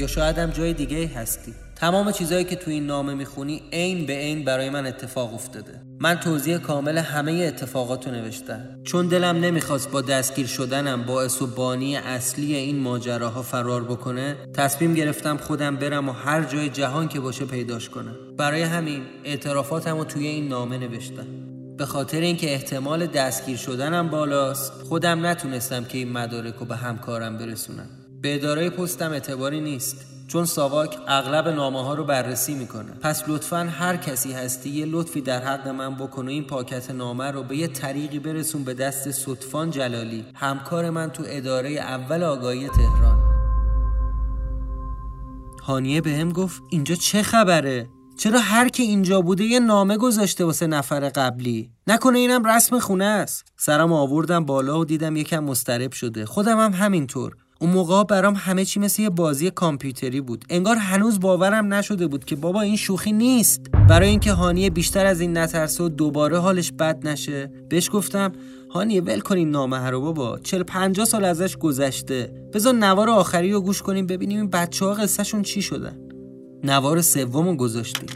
یا 0.00 0.06
شاید 0.06 0.38
هم 0.38 0.50
جای 0.50 0.72
دیگه 0.72 1.06
هستی. 1.06 1.54
تمام 1.76 2.12
چیزهایی 2.12 2.44
که 2.44 2.56
تو 2.56 2.70
این 2.70 2.86
نامه 2.86 3.14
می‌خونی 3.14 3.62
عین 3.72 4.06
به 4.06 4.12
عین 4.12 4.44
برای 4.44 4.70
من 4.70 4.86
اتفاق 4.86 5.34
افتاده. 5.34 5.82
من 6.00 6.14
توضیح 6.14 6.58
کامل 6.58 6.98
همه 6.98 7.32
اتفاقات 7.32 8.06
رو 8.06 8.12
نوشتم. 8.12 8.82
چون 8.84 9.08
دلم 9.08 9.36
نمی‌خواست 9.36 9.90
با 9.90 10.00
دستگیر 10.00 10.46
شدنم 10.46 11.02
باعث 11.02 11.42
و 11.42 11.46
بانی 11.46 11.96
اصلی 11.96 12.54
این 12.54 12.78
ماجراها 12.78 13.42
فرار 13.42 13.84
بکنه 13.84 14.36
تصمیم 14.54 14.94
گرفتم 14.94 15.36
خودم 15.36 15.76
برم 15.76 16.08
و 16.08 16.12
هر 16.12 16.44
جای 16.44 16.68
جهان 16.68 17.08
که 17.08 17.20
باشه 17.20 17.44
پیداش 17.44 17.88
کنم. 17.88 18.16
برای 18.36 18.62
همین 18.62 19.02
اعترافاتم 19.24 19.98
رو 19.98 20.04
توی 20.04 20.26
این 20.26 20.48
نامه 20.48 20.78
نوشتم. 20.78 21.26
به 21.76 21.86
خاطر 21.86 22.20
اینکه 22.20 22.52
احتمال 22.52 23.06
دستگیر 23.06 23.56
شدنم 23.56 24.08
بالاست 24.08 24.72
خودم 24.72 25.26
نتونستم 25.26 25.84
که 25.84 25.98
این 25.98 26.12
مدارک 26.12 26.54
رو 26.54 26.66
به 26.66 26.76
همکارم 26.76 27.38
برسونم. 27.38 27.88
به 28.22 28.34
اداره 28.34 28.70
پستم 28.70 29.10
اعتباری 29.10 29.60
نیست 29.60 30.06
چون 30.26 30.44
ساواک 30.44 30.96
اغلب 31.08 31.48
نامه 31.48 31.84
ها 31.84 31.94
رو 31.94 32.04
بررسی 32.04 32.54
می‌کنه. 32.54 32.92
پس 33.00 33.24
لطفا 33.28 33.56
هر 33.56 33.96
کسی 33.96 34.32
هستی 34.32 34.70
یه 34.70 34.86
لطفی 34.86 35.20
در 35.20 35.42
حق 35.42 35.68
من 35.68 35.94
بکن 35.94 36.26
و 36.26 36.30
این 36.30 36.44
پاکت 36.44 36.90
نامه 36.90 37.30
رو 37.30 37.42
به 37.42 37.56
یه 37.56 37.68
طریقی 37.68 38.18
برسون 38.18 38.64
به 38.64 38.74
دست 38.74 39.10
صدفان 39.10 39.70
جلالی 39.70 40.24
همکار 40.34 40.90
من 40.90 41.10
تو 41.10 41.22
اداره 41.26 41.70
اول 41.70 42.22
آگاهی 42.22 42.68
تهران. 42.68 43.18
هانیه 45.62 46.00
به 46.00 46.10
هم 46.10 46.32
گفت 46.32 46.62
اینجا 46.70 46.94
چه 46.94 47.22
خبره؟ 47.22 47.88
چرا 48.18 48.40
هر 48.40 48.68
کی 48.68 48.82
اینجا 48.82 49.20
بوده 49.20 49.44
یه 49.44 49.60
نامه 49.60 49.96
گذاشته 49.96 50.44
واسه 50.44 50.66
نفر 50.66 51.08
قبلی؟ 51.08 51.70
نکنه 51.86 52.18
اینم 52.18 52.44
رسم 52.44 52.78
خونه 52.78 53.04
است. 53.04 53.44
سرم 53.56 53.92
آوردم 53.92 54.44
بالا 54.44 54.78
و 54.78 54.84
دیدم 54.84 55.16
یکم 55.16 55.44
مسترب 55.44 55.92
شده. 55.92 56.26
خودم 56.26 56.58
هم 56.58 56.72
همینطور. 56.72 57.36
اون 57.62 57.70
موقع 57.70 58.04
برام 58.04 58.34
همه 58.36 58.64
چی 58.64 58.80
مثل 58.80 59.02
یه 59.02 59.10
بازی 59.10 59.50
کامپیوتری 59.50 60.20
بود. 60.20 60.44
انگار 60.50 60.76
هنوز 60.76 61.20
باورم 61.20 61.74
نشده 61.74 62.06
بود 62.06 62.24
که 62.24 62.36
بابا 62.36 62.60
این 62.60 62.76
شوخی 62.76 63.12
نیست. 63.12 63.60
برای 63.88 64.08
اینکه 64.08 64.32
هانیه 64.32 64.70
بیشتر 64.70 65.06
از 65.06 65.20
این 65.20 65.38
نترسه 65.38 65.84
و 65.84 65.88
دوباره 65.88 66.38
حالش 66.38 66.72
بد 66.72 67.08
نشه 67.08 67.52
بهش 67.68 67.90
گفتم 67.92 68.32
هانیه 68.70 69.00
ول 69.00 69.20
کنین 69.20 69.50
نامه 69.50 69.90
رو 69.90 70.00
بابا. 70.00 70.38
40 70.38 70.62
50 70.62 71.06
سال 71.06 71.24
ازش 71.24 71.56
گذشته. 71.56 72.32
بذار 72.52 72.74
نوار 72.74 73.10
آخری 73.10 73.52
رو 73.52 73.60
گوش 73.60 73.82
کنیم 73.82 74.06
ببینیم 74.06 74.38
این 74.38 74.50
بچه 74.50 74.84
ها 74.84 74.94
قصهشون 74.94 75.42
چی 75.42 75.62
شدن. 75.62 75.98
نوار 76.64 77.00
سوم 77.00 77.48
رو 77.48 77.56
گذاشتیم. 77.56 78.08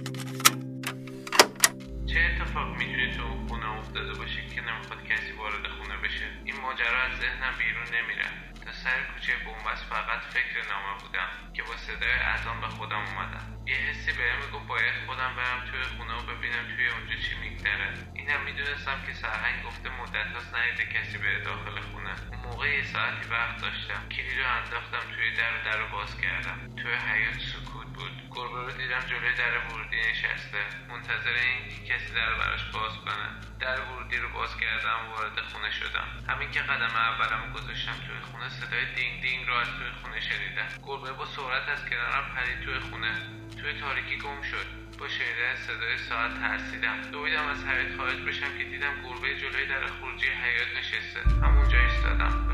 سر 8.85 9.03
کوچه 9.13 9.37
بومبست 9.45 9.85
فقط 9.85 10.21
فکر 10.35 10.57
نامه 10.73 10.99
بودم 11.01 11.29
که 11.55 11.63
با 11.63 11.77
صدای 11.77 12.13
اذان 12.13 12.61
به 12.61 12.69
خودم 12.69 13.03
اومدم. 13.11 13.47
یه 13.67 13.77
حسی 13.77 14.13
بهم 14.13 14.39
می‌گفت 14.45 14.67
باید 14.67 14.95
خودم 15.07 15.37
برم 15.37 15.65
توی 15.71 15.83
خونه 15.83 16.15
و 16.15 16.23
ببینم 16.23 16.65
توی 16.77 16.89
اونجا 16.89 17.17
چی 17.25 17.35
میگذره. 17.41 17.89
اینم 18.15 18.41
می‌دونستم 18.41 18.99
که 19.07 19.13
سرهنگ 19.13 19.63
گفته 19.67 19.89
مدت 19.89 20.27
هاست 20.35 20.55
کسی 20.95 21.19
به 21.19 21.41
داخل 21.41 21.81
خونه. 21.81 22.15
اون 22.31 22.41
موقع 22.41 22.69
یه 22.69 22.85
ساعتی 22.85 23.29
وقت 23.29 23.61
داشتم. 23.61 24.09
کلید 24.09 24.39
رو 24.41 24.47
انداختم 24.57 25.15
توی 25.15 25.37
در 25.37 25.53
و 25.57 25.65
در 25.65 25.77
رو 25.79 25.89
باز 25.89 26.21
کردم. 26.21 26.77
توی 26.77 26.95
حیات 26.95 27.39
سکوت. 27.39 27.74
بود. 27.95 28.15
گربه 28.35 28.61
رو 28.67 28.71
دیدم 28.71 29.01
جلوی 29.11 29.35
در 29.43 29.55
ورودی 29.67 30.01
نشسته. 30.11 30.63
منتظر 30.89 31.35
این 31.47 31.85
کسی 31.89 32.11
در 32.15 32.35
براش 32.41 32.65
باز 32.65 32.93
کنه. 33.05 33.29
در 33.61 33.81
ورودی 33.81 34.17
رو 34.17 34.29
باز 34.29 34.57
کردم 34.57 34.99
و 35.07 35.11
وارد 35.15 35.41
خونه 35.53 35.71
شدم. 35.71 36.09
همین 36.29 36.51
که 36.51 36.61
قدم 36.61 36.95
اولم 36.97 37.53
گذاشتم 37.53 37.97
توی 38.07 38.21
خونه 38.31 38.49
صدای 38.49 38.85
دینگ 38.97 39.23
دینگ 39.23 39.49
رو 39.49 39.55
از 39.55 39.69
توی 39.77 39.91
خونه 40.03 40.21
شنیدم. 40.21 40.69
گربه 40.87 41.13
با 41.13 41.27
سرعت 41.27 41.69
از 41.69 41.83
کنارم 41.91 42.27
پرید 42.35 42.61
توی 42.65 42.79
خونه. 42.79 43.13
توی 43.61 43.81
تاریکی 43.81 44.17
گم 44.19 44.43
شد. 44.43 44.67
با 44.99 45.09
شنیدن 45.09 45.55
صدای 45.67 45.99
ساعت 45.99 46.35
ترسیدم. 46.41 47.03
دویدم 47.03 47.47
از 47.47 47.65
حیاط 47.65 47.97
خارج 47.97 48.21
بشم 48.29 48.59
که 48.59 48.65
دیدم 48.65 49.03
گربه 49.03 49.41
جلوی 49.41 49.67
در 49.67 49.87
خروجی 49.87 50.29
حیاط 50.29 50.69
نشسته. 50.79 51.21
همونجا 51.47 51.79
ایستادم. 51.79 52.54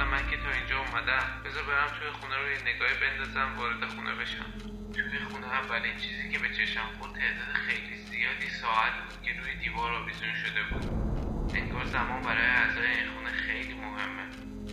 گفتم 0.00 0.12
من 0.12 0.30
که 0.30 0.36
تا 0.36 0.50
اینجا 0.50 0.78
اومدم. 0.78 1.26
بذار 1.44 1.62
برم 1.62 1.88
توی 1.98 2.10
خونه 2.10 2.36
رو 2.36 2.50
یه 2.50 2.74
نگاهی 2.74 2.94
بندازم 3.04 3.58
وارد 3.58 3.84
خونه 3.84 4.14
بشم. 4.14 4.52
توی 4.94 5.18
خونه 5.18 5.46
اولین 5.46 5.96
چیزی 5.96 6.28
که 6.32 6.38
به 6.38 6.48
چشم 6.48 6.86
خورد 6.98 7.12
تعداد 7.12 7.54
خیلی 7.66 7.96
زیادی 7.96 8.48
ساعت 8.48 8.92
بود 8.92 9.22
که 9.22 9.30
روی 9.40 9.54
دیوار 9.54 9.92
آویزون 9.92 10.34
شده 10.34 10.62
بود. 10.70 10.84
انگار 11.54 11.84
زمان 11.84 12.22
برای 12.22 12.46
اعضای 12.46 12.86
این 12.86 13.10
خونه 13.14 13.30
خیلی 13.30 13.74
مهمه. 13.74 14.26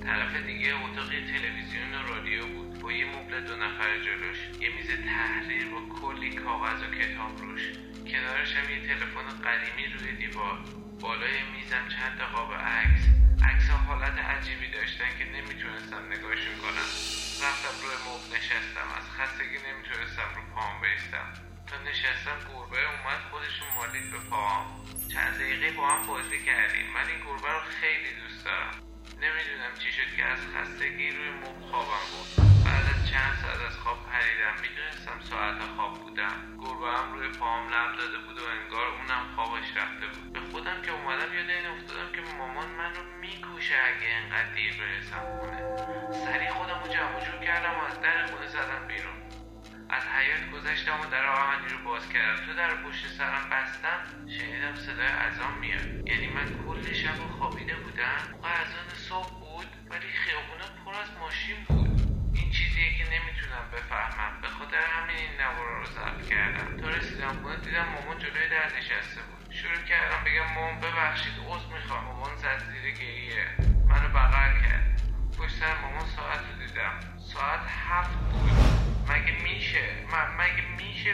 طرف 0.05 0.35
دیگه 0.35 0.75
اتاق 0.83 1.09
تلویزیون 1.09 1.93
و 1.95 2.07
رادیو 2.07 2.47
بود. 2.47 2.79
با 2.79 2.91
یه 2.91 3.05
مبل 3.05 3.41
دو 3.47 3.55
نفر 3.55 3.99
جلوش. 4.05 4.39
یه 4.59 4.69
میز 4.75 4.89
تحریر 5.05 5.67
با 5.73 5.81
کلی 6.01 6.29
کاغذ 6.35 6.83
و 6.83 6.87
کتاب 6.99 7.37
روش. 7.41 7.61
کنارش 8.11 8.55
هم 8.55 8.69
یه 8.71 8.87
تلفن 8.87 9.27
قدیمی 9.45 9.85
روی 9.93 10.11
دیوار. 10.11 10.59
بالای 11.01 11.43
میزم 11.43 11.87
چند 11.95 12.17
تا 12.19 12.25
قاب 12.25 12.53
عکس. 12.53 13.03
عکس 13.49 13.69
حالت 13.87 14.17
عجیبی 14.19 14.71
داشتن 14.71 15.09
که 15.17 15.25
نمی‌تونستم 15.25 16.01
نگاهشون 16.13 16.57
کنم. 16.63 16.89
رفتم 17.45 17.73
روی 17.81 17.95
مبل 18.07 18.27
نشستم. 18.35 18.87
از 18.97 19.05
خستگی 19.15 19.59
نمی‌تونستم 19.67 20.29
رو 20.35 20.41
پام 20.55 20.81
بیستم 20.81 21.27
تا 21.67 21.75
نشستم 21.89 22.37
گربه 22.49 22.81
اومد 22.91 23.21
خودشون 23.31 23.67
مالید 23.75 24.11
به 24.11 24.19
پام. 24.29 24.65
چند 25.13 25.33
دقیقه 25.39 25.71
با 25.71 25.87
هم 25.89 26.07
بازی 26.07 26.39
کردیم. 26.45 26.87
من 26.95 27.07
این 27.11 27.19
گربه 27.25 27.51
رو 27.55 27.61
خیلی 27.81 28.11
دوست 28.21 28.45
دارم. 28.45 28.73
نمی‌دونم 29.23 29.73
چی 29.81 29.89
شد 29.97 30.09
که 30.17 30.23
از 30.25 30.39
خستگی 30.53 31.09
روی 31.17 31.29
مبل 31.29 31.63
خوابم 31.69 32.05
بود 32.11 32.29
بعد 32.65 32.85
از 32.93 33.09
چند 33.11 33.33
ساعت 33.41 33.56
در 52.57 52.75
پشت 52.75 53.07
سرم 53.07 53.49
بستم 53.49 53.99
شنیدم 54.37 54.75
صدای 54.75 55.07
اذان 55.07 55.57
میاد. 55.59 56.07
یعنی 56.07 56.27
من 56.27 56.45
کل 56.65 56.93
شب 56.93 57.17
خوابیده 57.37 57.75
بودم. 57.75 58.17
موقع 58.31 58.49
اذان 58.49 58.89
صبح 59.09 59.29
بود 59.39 59.67
ولی 59.89 60.07
خیابونا 60.11 60.67
پر 60.85 60.95
از 61.01 61.11
ماشین 61.19 61.63
بود. 61.67 62.01
این 62.33 62.51
چیزیه 62.51 62.97
که 62.97 63.03
نمی‌تونم 63.03 63.65
بفهمم. 63.73 64.41
به 64.41 64.47
خاطر 64.47 64.77
همین 64.77 65.15
این 65.15 65.41
نوارا 65.41 65.79
رو 65.79 65.85
ضبط 65.85 66.29
کردم. 66.29 66.77
تا 66.81 66.89
رسیدم 66.89 67.33
خونه 67.41 67.57
دیدم 67.57 67.85
مامان 67.85 68.17
جلوی 68.19 68.49
در 68.49 68.77
نشسته 68.77 69.21
بود. 69.21 69.53
شروع 69.53 69.83
کردم 69.89 70.23
بگم 70.25 70.53
مامان 70.53 70.79
ببخشید 70.79 71.33
عذر 71.47 71.73
می‌خوام. 71.73 72.03
مامان 72.03 72.35
زد 72.35 72.63
زیر 72.71 72.91
گریه. 72.91 73.47
منو 73.89 74.09
بغل 74.09 74.61
کرد. 74.61 75.01
پشت 75.37 75.55
سر 75.55 75.81
مامان 75.81 76.05
ساعت 76.05 76.39
رو 76.39 76.67
دیدم. 76.67 76.99
ساعت 77.33 77.61
هفت 77.89 78.17
بود. 78.17 78.76
مگه 79.17 79.33
میشه؟ 79.43 79.85
من 80.11 80.27
مگه 80.39 80.63
میشه 80.77 81.13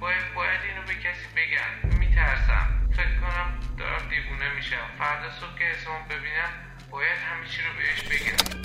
باید 0.00 0.24
باید 0.36 0.60
اینو 0.68 0.82
به 0.86 0.94
کسی 0.94 1.26
بگم؟ 1.36 1.98
میترسم. 1.98 2.66
فکر 2.92 3.16
کنم 3.20 3.48
دارم 3.78 4.02
دیوونه 4.10 4.54
میشم. 4.56 4.86
فردا 4.98 5.28
صبح 5.40 5.58
که 5.58 5.64
اسمم 5.74 6.04
ببینم 6.10 6.50
باید 6.90 7.18
همه 7.28 7.46
چی 7.52 7.60
رو 7.62 7.72
بهش 7.78 8.00
بگم. 8.10 8.60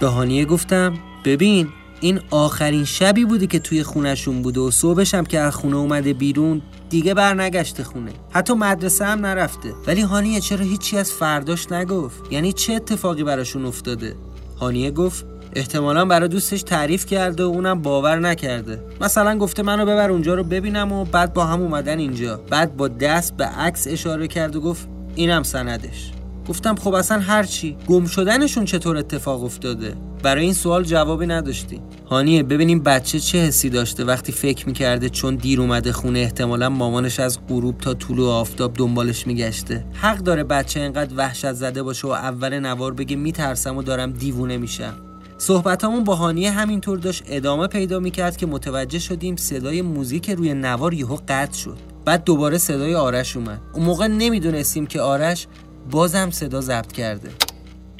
به 0.00 0.06
هانیه 0.06 0.44
گفتم 0.44 0.98
ببین 1.24 1.68
این 2.00 2.20
آخرین 2.30 2.84
شبی 2.84 3.24
بوده 3.24 3.46
که 3.46 3.58
توی 3.58 3.82
خونشون 3.82 4.42
بوده 4.42 4.60
و 4.60 4.70
صبحش 4.70 5.14
هم 5.14 5.26
که 5.26 5.38
از 5.38 5.54
خونه 5.54 5.76
اومده 5.76 6.12
بیرون 6.12 6.62
دیگه 6.90 7.14
برنگشته 7.14 7.84
خونه. 7.84 8.12
حتی 8.30 8.54
مدرسه 8.54 9.04
هم 9.04 9.26
نرفته. 9.26 9.72
ولی 9.86 10.00
هانیه 10.00 10.40
چرا 10.40 10.64
هیچی 10.64 10.98
از 10.98 11.12
فرداش 11.12 11.72
نگفت؟ 11.72 12.32
یعنی 12.32 12.52
چه 12.52 12.72
اتفاقی 12.72 13.24
براشون 13.24 13.64
افتاده؟ 13.64 14.16
هانیه 14.60 14.90
گفت 14.90 15.31
احتمالا 15.56 16.04
برای 16.04 16.28
دوستش 16.28 16.62
تعریف 16.62 17.06
کرده 17.06 17.44
و 17.44 17.46
اونم 17.46 17.82
باور 17.82 18.18
نکرده. 18.18 18.82
مثلا 19.00 19.38
گفته 19.38 19.62
منو 19.62 19.84
ببر 19.84 20.10
اونجا 20.10 20.34
رو 20.34 20.44
ببینم 20.44 20.92
و 20.92 21.04
بعد 21.04 21.34
با 21.34 21.44
هم 21.44 21.60
اومدن 21.60 21.98
اینجا. 21.98 22.40
بعد 22.50 22.76
با 22.76 22.88
دست 22.88 23.36
به 23.36 23.44
عکس 23.44 23.86
اشاره 23.90 24.28
کرد 24.28 24.56
و 24.56 24.60
گفت 24.60 24.88
اینم 25.14 25.42
سندش. 25.42 26.12
گفتم 26.48 26.74
خب 26.74 26.94
اصلا 26.94 27.18
هرچی 27.18 27.76
گم 27.86 28.06
شدنشون 28.06 28.64
چطور 28.64 28.96
اتفاق 28.96 29.44
افتاده؟ 29.44 29.94
برای 30.22 30.44
این 30.44 30.52
سوال 30.54 30.84
جوابی 30.84 31.26
نداشتی. 31.26 31.80
هانیه 32.10 32.42
ببینیم 32.42 32.82
بچه 32.82 33.20
چه 33.20 33.38
حسی 33.38 33.70
داشته 33.70 34.04
وقتی 34.04 34.32
فکر 34.32 34.66
می‌کرده 34.66 35.08
چون 35.08 35.34
دیر 35.34 35.60
اومده 35.60 35.92
خونه 35.92 36.18
احتمالا 36.18 36.68
مامانش 36.68 37.20
از 37.20 37.38
غروب 37.48 37.78
تا 37.78 37.94
طلوع 37.94 38.32
آفتاب 38.32 38.74
دنبالش 38.74 39.26
میگشته. 39.26 39.84
حق 39.92 40.18
داره 40.18 40.44
بچه 40.44 40.80
انقدر 40.80 41.14
وحشت 41.16 41.52
زده 41.52 41.82
باشه 41.82 42.08
و 42.08 42.10
اول 42.10 42.58
نوار 42.58 42.94
بگه 42.94 43.16
میترسم 43.16 43.76
و 43.76 43.82
دارم 43.82 44.12
دیوونه 44.12 44.56
میشم. 44.56 44.94
صحبتامون 45.42 46.04
با 46.04 46.14
هانیه 46.14 46.50
همینطور 46.50 46.98
داشت 46.98 47.22
ادامه 47.26 47.66
پیدا 47.66 47.98
می‌کرد 47.98 48.36
که 48.36 48.46
متوجه 48.46 48.98
شدیم 48.98 49.36
صدای 49.36 49.82
موزیک 49.82 50.30
روی 50.30 50.54
نوار 50.54 50.94
یهو 50.94 51.18
قطع 51.28 51.58
شد. 51.58 51.78
بعد 52.04 52.24
دوباره 52.24 52.58
صدای 52.58 52.94
آرش 52.94 53.36
اومد. 53.36 53.60
اون 53.72 53.84
موقع 53.84 54.06
نمی‌دونستیم 54.06 54.86
که 54.86 55.00
آرش 55.00 55.46
بازم 55.90 56.30
صدا 56.30 56.60
ضبط 56.60 56.92
کرده. 56.92 57.30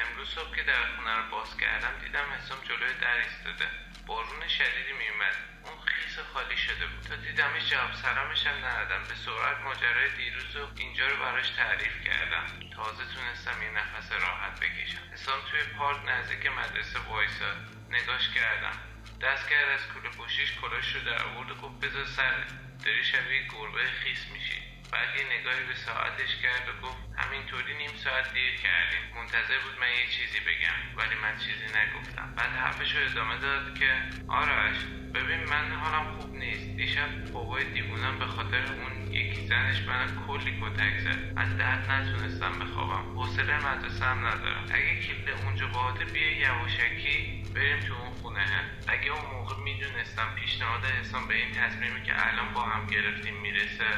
امروز 0.01 0.27
صبح 0.35 0.51
که 0.55 0.63
در 0.71 0.83
خونه 0.93 1.13
رو 1.19 1.23
باز 1.35 1.51
کردم 1.61 1.93
دیدم 2.03 2.27
حسام 2.35 2.59
جلوی 2.69 2.93
در 3.05 3.17
ایستاده 3.23 3.67
بارون 4.07 4.43
شدیدی 4.57 4.93
میومد 5.01 5.35
اون 5.65 5.77
خیس 5.89 6.15
خالی 6.43 6.57
شده 6.57 6.85
بود. 6.87 7.03
تا 7.09 7.15
دیدمش 7.15 7.69
جواب 7.69 7.93
سلامش 7.93 8.47
هم 8.47 8.65
ندادم 8.65 9.03
به 9.09 9.15
سرعت 9.15 9.61
ماجرای 9.61 10.09
دیروز 10.17 10.55
و 10.55 10.67
اینجا 10.77 11.07
رو 11.07 11.15
براش 11.15 11.49
تعریف 11.49 12.03
کردم. 12.07 12.45
تازه 12.75 13.03
تونستم 13.13 13.63
یه 13.63 13.71
نفس 13.71 14.11
راحت 14.11 14.59
بکشم. 14.59 15.13
حسام 15.13 15.39
توی 15.51 15.63
پارک 15.77 15.99
نزدیک 16.09 16.45
مدرسه 16.45 16.99
وایساد. 16.99 17.57
نگاش 17.89 18.29
کردم. 18.29 18.77
دست 19.21 19.49
کرد 19.49 19.69
از 19.69 19.87
کوله 19.87 20.09
پشتیش 20.09 20.51
کلاش 20.61 20.95
رو 20.95 21.01
در 21.01 21.23
آورد 21.23 21.51
و 21.51 21.55
گفت 21.55 21.79
بذار 21.79 22.05
سره. 22.05 22.45
داری 22.85 23.03
شبیه 23.03 23.47
گربه 23.47 23.85
خیس 24.03 24.25
میشی. 24.33 24.72
بعد 24.93 25.15
یه 25.19 25.25
نگاهی 25.39 25.63
به 25.71 25.75
ساعتش 25.75 26.31
کرد 26.43 26.65
و 26.69 26.87
گفت 26.87 27.01
همینطوری 27.17 27.73
نیم 27.77 27.95
ساعت 28.03 28.33
دیر 28.33 28.55
کردیم. 28.65 29.03
منتظر 29.15 29.59
بود 29.63 29.79
من 29.81 29.91
یه 29.99 30.07
چیزی 30.15 30.39
بگم 30.39 30.79
ولی 30.97 31.15
من 31.23 31.37
چیزی 31.37 31.67
نگفتم. 31.79 32.33
بعد 32.37 32.49
حرفش 32.49 32.95
رو 32.95 33.01
ادامه 33.09 33.37
داد 33.37 33.79
که 33.79 33.89
آرش 34.27 34.77
ببین 35.13 35.43
من 35.49 35.71
حالم 35.71 36.05
خوب 36.17 36.35
نیست. 36.35 36.77
دیشب 36.77 37.09
بابای 37.33 37.63
دیوونم 37.63 38.19
به 38.19 38.25
خاطر 38.25 38.63
اون 38.81 39.11
یکی 39.11 39.47
زنش 39.47 39.79
من 39.87 40.25
کلی 40.27 40.53
کتک 40.61 40.99
زد. 40.99 41.33
از 41.37 41.57
درد 41.57 41.91
نتونستم 41.91 42.59
بخوابم. 42.59 43.05
حوصله 43.17 43.55
مدرسه 43.67 44.05
هم 44.05 44.27
ندارم. 44.27 44.65
اگه 44.73 44.99
کلید 44.99 45.29
اونجا 45.29 45.67
باهاته 45.67 46.05
بیا 46.05 46.31
یواشکی. 46.37 47.42
بریم 47.53 47.79
تو 47.79 47.93
اون 47.93 48.13
خونه. 48.13 48.45
اگه 48.87 49.11
اون 49.11 49.25
موقع 49.31 49.55
می‌دونستم 49.63 50.35
پیشنهاد 50.35 50.85
حسام 50.85 51.27
به 51.27 51.35
این 51.35 51.51
تصمیمی 51.51 52.03
که 52.03 52.27
الان 52.27 52.53
با 52.53 52.61
هم 52.61 52.87
گرفتیم 52.87 53.35
می‌رسه 53.41 53.89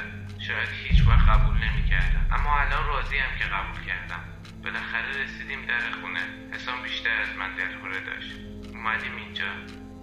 شاید 0.47 0.69
هیچ 0.83 1.07
وقت 1.07 1.29
قبول 1.29 1.57
نمی‌کردم. 1.57 2.27
اما 2.31 2.59
الان 2.59 2.87
راضی 2.87 3.17
هم 3.17 3.37
که 3.39 3.45
قبول 3.45 3.85
کردم. 3.85 4.23
بالاخره 4.63 5.23
رسیدیم 5.23 5.65
در 5.65 5.91
خونه. 5.91 6.19
حسام 6.53 6.81
بیشتر 6.83 7.21
از 7.21 7.35
من 7.35 7.55
دلخوره 7.55 7.99
داشت. 7.99 8.31
اومدیم 8.73 9.15
اینجا. 9.15 9.51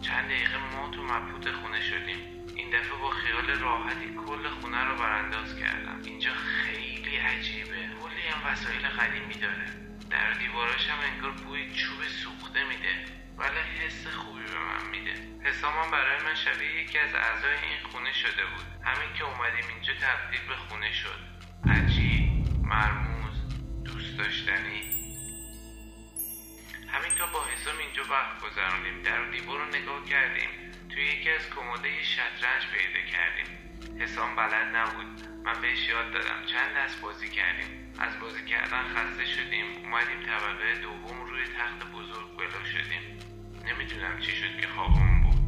چند 0.03 0.25
دقیقه 0.25 0.59
ما 0.59 0.89
تو 0.89 1.03
مبهوت 1.03 1.53
خونه 1.53 1.81
شدیم. 1.81 2.19
این 2.57 2.71
دفعه 2.71 2.99
با 3.03 3.11
خیال 3.11 3.51
راحتی 3.61 4.15
کل 4.27 4.49
خونه 4.49 4.85
رو 4.85 4.97
برانداز 4.97 5.57
کردم. 5.57 6.01
اینجا 6.05 6.31
خیلی 6.35 7.17
عجیبه. 7.17 7.81
کلی 8.03 8.23
هم 8.31 8.53
وسایل 8.53 8.89
قدیمی 8.89 9.35
داره. 9.35 9.67
در 10.11 10.33
دیواراش 10.33 10.91
هم 10.91 10.99
انگار 11.13 11.31
بوی 11.31 11.73
چوب 11.73 12.03
سوخته 12.03 12.65
میده. 12.65 13.22
ولی 13.39 13.61
حس 13.79 14.07
خوبی 14.07 14.45
به 14.45 14.59
من 14.59 14.91
میده. 14.91 15.15
حسامم 15.45 15.91
برای 15.91 16.23
من 16.23 16.35
شبیه 16.35 16.83
یکی 16.83 16.99
از 16.99 17.15
اعضای 17.15 17.53
این 17.53 17.83
خونه 17.91 18.13
شده 18.13 18.45
بود. 18.47 18.85
همین 18.85 19.13
که 19.19 19.25
اومدیم 19.25 19.69
اینجا 19.69 19.93
تبدیل 19.93 20.41
به 20.49 20.57
خونه 20.57 20.93
شد. 20.93 21.21
عجیب 21.71 22.23
مرموز 22.63 23.35
دوست 23.85 24.19
داشتنی. 24.19 25.03
همینطور 26.89 27.27
با 27.33 27.45
حسام 27.45 27.79
اینجا 27.79 28.03
وقت 28.11 28.41
گذراندیم 28.41 29.03
در 29.03 29.21
و 29.21 29.31
دیوار 29.31 29.59
رو 29.59 29.67
نگاه 29.67 30.05
کردیم. 30.05 30.49
توی 30.91 31.05
یکی 31.05 31.31
از 31.31 31.51
کموده 31.51 32.03
شطرنج 32.03 32.63
پیدا 32.75 33.11
کردیم. 33.11 33.49
حسام 34.01 34.37
بلد 34.37 34.77
نبود. 34.77 35.29
من 35.45 35.61
بهش 35.61 35.89
یاد 35.89 36.13
دادم. 36.13 36.47
چند 36.47 36.77
دست 36.77 37.01
بازی 37.01 37.29
کردیم. 37.29 37.93
از 37.99 38.21
بازی 38.21 38.45
کردن 38.45 38.83
خسته 38.95 39.27
شدیم. 39.27 39.67
اومدیم 39.85 40.23
طبقه 40.27 40.75
دوم 40.83 41.25
روی 41.25 41.45
تخت 41.45 41.91
بزرگ 41.93 42.37
بلا 42.39 42.65
شدیم. 42.65 43.12
نمی‌دونم 43.65 44.19
چی 44.21 44.33
شد 44.33 44.61
که 44.61 44.69
خوابمون 44.69 45.23
بود. 45.23 45.43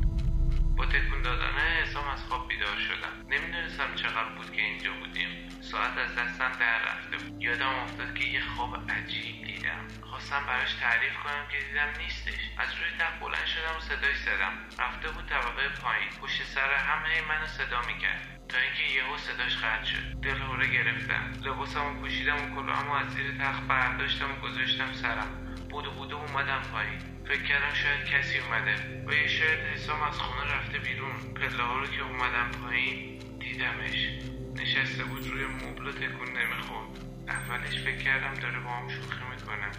با 0.77 0.87
تکون 0.87 1.23
دادن 1.23 1.59
حسام 1.83 2.09
از 2.09 2.25
خواب 2.25 2.49
بیدار 2.49 2.77
شدم. 2.77 3.15
نمی‌دونستم 3.29 3.95
چقدر 3.95 4.29
بود 4.37 4.53
که 4.53 4.63
اینجا 4.63 4.93
بودیم. 4.93 5.49
ساعت 5.61 5.99
از 5.99 6.17
دستم 6.17 6.53
در 6.61 6.79
رفته 6.79 7.17
بود. 7.17 7.43
یادم 7.43 7.69
افتاد 7.69 8.15
که 8.15 8.25
یه 8.25 8.41
خواب 8.41 8.91
عجیب 8.91 9.45
دیدم. 9.47 9.89
خواستم 10.03 10.47
براش 10.47 10.75
تعریف 10.75 11.15
کنم 11.25 11.45
که 11.51 11.59
دیدم 11.67 11.89
نیستش. 11.99 12.41
از 12.59 12.69
روی 12.75 12.91
تخت 12.99 13.21
بلند 13.21 13.47
شدم 13.47 13.77
و 13.79 13.81
صداش 13.81 14.17
زدم. 14.17 14.55
رفته 14.79 15.09
بود 15.11 15.27
طبقه 15.27 15.69
پایین. 15.69 16.11
پشت 16.23 16.43
سر 16.43 16.75
هم 16.75 17.07
هی 17.07 17.21
منو 17.21 17.47
صدا 17.47 17.81
می‌کرد. 17.81 18.41
تا 18.49 18.59
اینکه 18.59 18.85
یهو 18.97 19.19
صداش 19.19 19.57
قطع 19.57 19.85
شد. 19.85 20.21
دل 20.23 20.37
هوره 20.37 20.69
گرفتم. 20.69 21.33
لباسمو 21.43 22.01
پوشیدم 22.01 22.37
و 22.37 22.55
کلاهمو 22.55 22.93
از 22.93 23.11
زیر 23.11 23.39
تخت 23.39 23.63
برداشتم 23.63 24.31
و 24.33 24.41
گذاشتم 24.41 24.93
سرم. 24.93 25.44
بودو 25.75 25.91
بودو 25.91 26.17
اومدم 26.17 26.63
پایین. 26.73 26.99
فکر 27.29 27.43
کردم 27.43 27.75
شاید 27.75 28.05
کسی 28.05 28.39
اومده. 28.39 29.05
و 29.07 29.13
یه 29.13 29.29
شاید 29.29 29.59
حسام 29.59 30.03
از 30.03 30.21
خونه 30.21 30.55
رفته 30.55 30.79
بیرون. 30.79 31.35
پله 31.35 31.63
ها 31.63 31.79
رو 31.79 31.87
که 31.87 32.03
اومدم 32.03 32.51
پایین 32.63 33.19
دیدمش. 33.39 34.09
نشسته 34.55 35.05
بود 35.05 35.29
روی 35.29 35.45
مبل 35.45 35.87
و 35.87 35.93
تکون 35.93 36.29
نمی‌خورد. 36.39 36.91
اولش 37.29 37.79
فکر 37.79 37.97
کردم 37.97 38.35
داره 38.35 38.61
با 38.61 38.71
هم 38.71 38.89
شوخی 38.89 39.25
می‌کنه. 39.31 39.71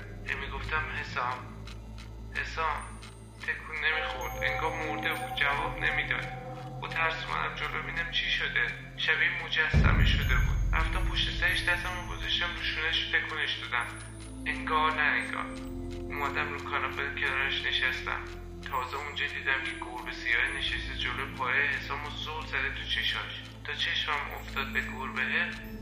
می‌گفتم 0.41 0.83
حسام 1.01 1.37
حسام 2.41 2.77
تکون 3.41 3.75
نمی‌خورد. 3.85 4.43
انگار 4.43 4.71
مرده 4.71 5.13
بود 5.13 5.35
جواب 5.35 5.79
نمی‌داد. 5.79 6.27
با 6.81 6.87
ترس 6.87 7.25
اومدم 7.25 7.55
جلو 7.55 7.83
ببینم 7.83 8.11
چی 8.11 8.29
شده. 8.31 8.67
شبیه 8.97 9.45
مجسمه 9.45 10.05
شده 10.05 10.35
بود. 10.35 10.73
رفتم 10.73 11.09
پشت 11.09 11.29
سرش 11.29 11.63
دستم 11.63 12.07
گذاشتم 12.09 12.49
رو 12.57 12.63
شونش 12.63 13.11
تکونش 13.13 13.53
دادم. 13.53 13.85
انگار 14.45 14.91
نه 14.91 15.01
انگار. 15.01 15.74
اومدم 16.15 16.53
رو 16.53 16.59
کاناپه 16.59 17.03
کنارش 17.21 17.65
نشستم. 17.65 18.21
تازه 18.71 18.97
اونجا 18.97 19.25
دیدم 19.25 19.61
که 19.65 19.71
گربه 19.85 20.11
سیاه 20.11 20.57
نشسته 20.57 20.97
جلو 20.97 21.35
پای 21.37 21.67
حسام 21.67 22.05
و 22.05 22.09
زور 22.09 22.45
زده 22.45 22.69
تو 22.75 22.83
چشاش. 22.83 23.33
تا 23.63 23.73
چشمم 23.73 24.31
افتاد 24.39 24.73
به 24.73 24.81
گربه 24.81 25.21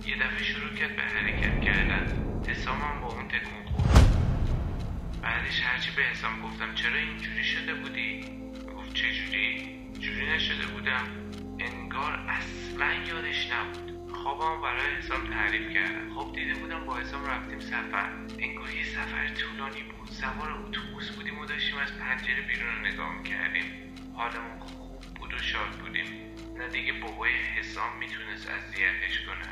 یه 0.06 0.16
دفعه 0.16 0.44
شروع 0.44 0.74
کرد 0.76 0.96
به 0.96 1.02
حرکت 1.02 1.62
کردن. 1.62 2.06
حسامم 2.48 3.02
با 3.02 3.08
اون 3.08 3.28
تکون 3.28 3.64
خورد. 3.66 4.18
بعدش 5.22 5.62
هرچی 5.62 5.92
به 5.92 6.02
حسام 6.02 6.42
گفتم 6.42 6.76
چرا 6.76 6.96
اینجوری 6.96 7.44
شده 7.44 7.74
بودی؟ 7.74 8.22
گفت 8.76 8.94
چجوری؟ 8.94 9.80
جوری 10.00 10.30
نشده 10.30 10.68
بودم. 10.68 11.08
انگار 11.60 12.14
اصلا 12.14 12.94
یادش 12.94 13.52
نبود. 13.52 13.93
خوابم 14.24 14.62
برای 14.62 14.96
حسام 14.96 15.28
تعریف 15.28 15.74
کردم. 15.74 16.14
خب 16.16 16.36
دیده 16.36 16.54
بودم 16.54 16.86
با 16.86 16.98
حسام 16.98 17.26
رفتیم 17.26 17.60
سفر. 17.60 18.10
انگار 18.40 18.70
یه 18.70 18.84
سفر 18.84 19.28
طولانی 19.28 19.84
بود. 19.84 20.10
سوار 20.10 20.52
اتوبوس 20.52 21.10
بودیم 21.10 21.40
و 21.40 21.46
داشتیم 21.46 21.78
از 21.78 21.98
پنجره 21.98 22.42
بیرون 22.42 22.76
رو 22.76 22.82
نگاه 22.86 23.18
می‌کردیم. 23.18 23.66
حالمون 24.16 24.60
خوب 24.60 25.02
بود 25.02 25.34
و 25.34 25.38
شاد 25.38 25.70
بودیم. 25.70 26.06
نه 26.58 26.68
دیگه 26.68 26.94
بابای 26.94 27.34
حسام 27.34 27.98
می‌تونست 28.00 28.50
اذیتش 28.50 29.26
کنه. 29.26 29.48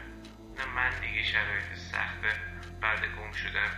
نه 0.57 0.75
من 0.75 0.89
دیگه 1.01 1.23
شرایط 1.23 1.73
سخت 1.91 2.21
بعد 2.81 2.99
گم 2.99 3.31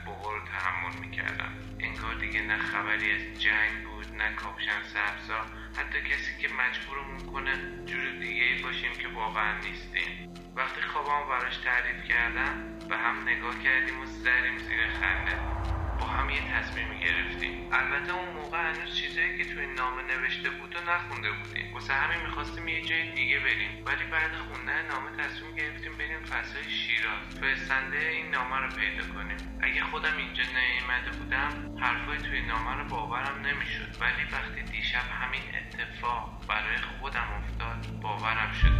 بابا 0.05 0.31
رو 0.33 0.45
تحمل 0.45 0.99
می‌کردم 0.99 1.53
انگار 1.79 2.15
دیگه 2.15 2.41
نه 2.41 2.57
خبری 2.57 3.11
از 3.11 3.41
جنگ 3.41 3.83
بود 3.83 4.15
نه 4.15 4.35
کاپشن 4.35 4.83
سبزا. 4.83 5.41
حتی 5.77 6.01
کسی 6.01 6.37
که 6.41 6.47
مجبورمون 6.53 7.33
کنه 7.33 7.85
جور 7.85 8.11
دیگه 8.11 8.43
ای 8.43 8.63
باشیم 8.63 8.93
که 8.93 9.07
واقعا 9.07 9.57
نیستیم. 9.57 10.33
وقتی 10.55 10.81
خوابم 10.81 11.29
براش 11.29 11.57
تعریف 11.57 12.03
کردم 12.03 12.77
به 12.89 12.97
هم 12.97 13.29
نگاه 13.29 13.63
کردیم 13.63 14.01
و 14.01 14.05
زدیم 14.05 14.57
زیر 14.57 14.89
خنده. 14.99 15.72
با 15.99 16.05
هم 16.05 16.29
یه 16.29 16.41
تصمیم 16.53 16.99
گرفتیم 16.99 17.69
البته 17.71 18.13
اون 18.13 18.29
موقع 18.33 18.57
هنوز 18.69 18.95
چیزایی 18.95 19.37
که 19.37 19.53
تو 19.53 19.59
این 19.59 19.73
نامه 19.73 20.01
نوشته 20.01 20.49
بود 20.49 20.75
و 20.75 20.79
نخونده 20.91 21.31
بودیم 21.31 21.73
واسه 21.73 21.93
همین 21.93 22.21
می‌خواستیم 22.25 22.67
یه 22.67 22.81
جای 22.81 23.11
دیگه 23.11 23.39
بریم. 23.39 23.71
ولی 23.85 24.05
بعد 24.11 24.31
خوندن 24.35 24.81
نامه 24.91 25.09
تصمیم 25.23 25.55
گرفتیم 25.55 25.93
بریم 25.97 26.19
فضای 26.31 26.69
شیراز. 26.69 27.39
فرستنده 27.39 27.97
این 27.97 28.31
نامه 28.31 28.55
رو 28.55 28.69
پیدا 28.69 29.13
کنیم. 29.13 29.37
اگه 29.61 29.81
خودم 29.83 30.17
اینجا 30.17 30.43
نیومده 30.43 31.11
بودم 31.17 31.77
حرفای 31.83 32.17
توی 32.17 32.41
نامه 32.41 32.73
رو 32.75 32.83
باورم 32.87 33.37
نمی‌شد. 33.47 34.01
ولی 34.01 34.23
وقتی 34.31 34.61
دیشب 34.71 35.05
همین 35.21 35.41
اتفاق 35.59 36.45
برای 36.49 36.77
خودم 36.99 37.27
افتاد 37.39 37.99
باورم 38.01 38.51
شده 38.61 38.72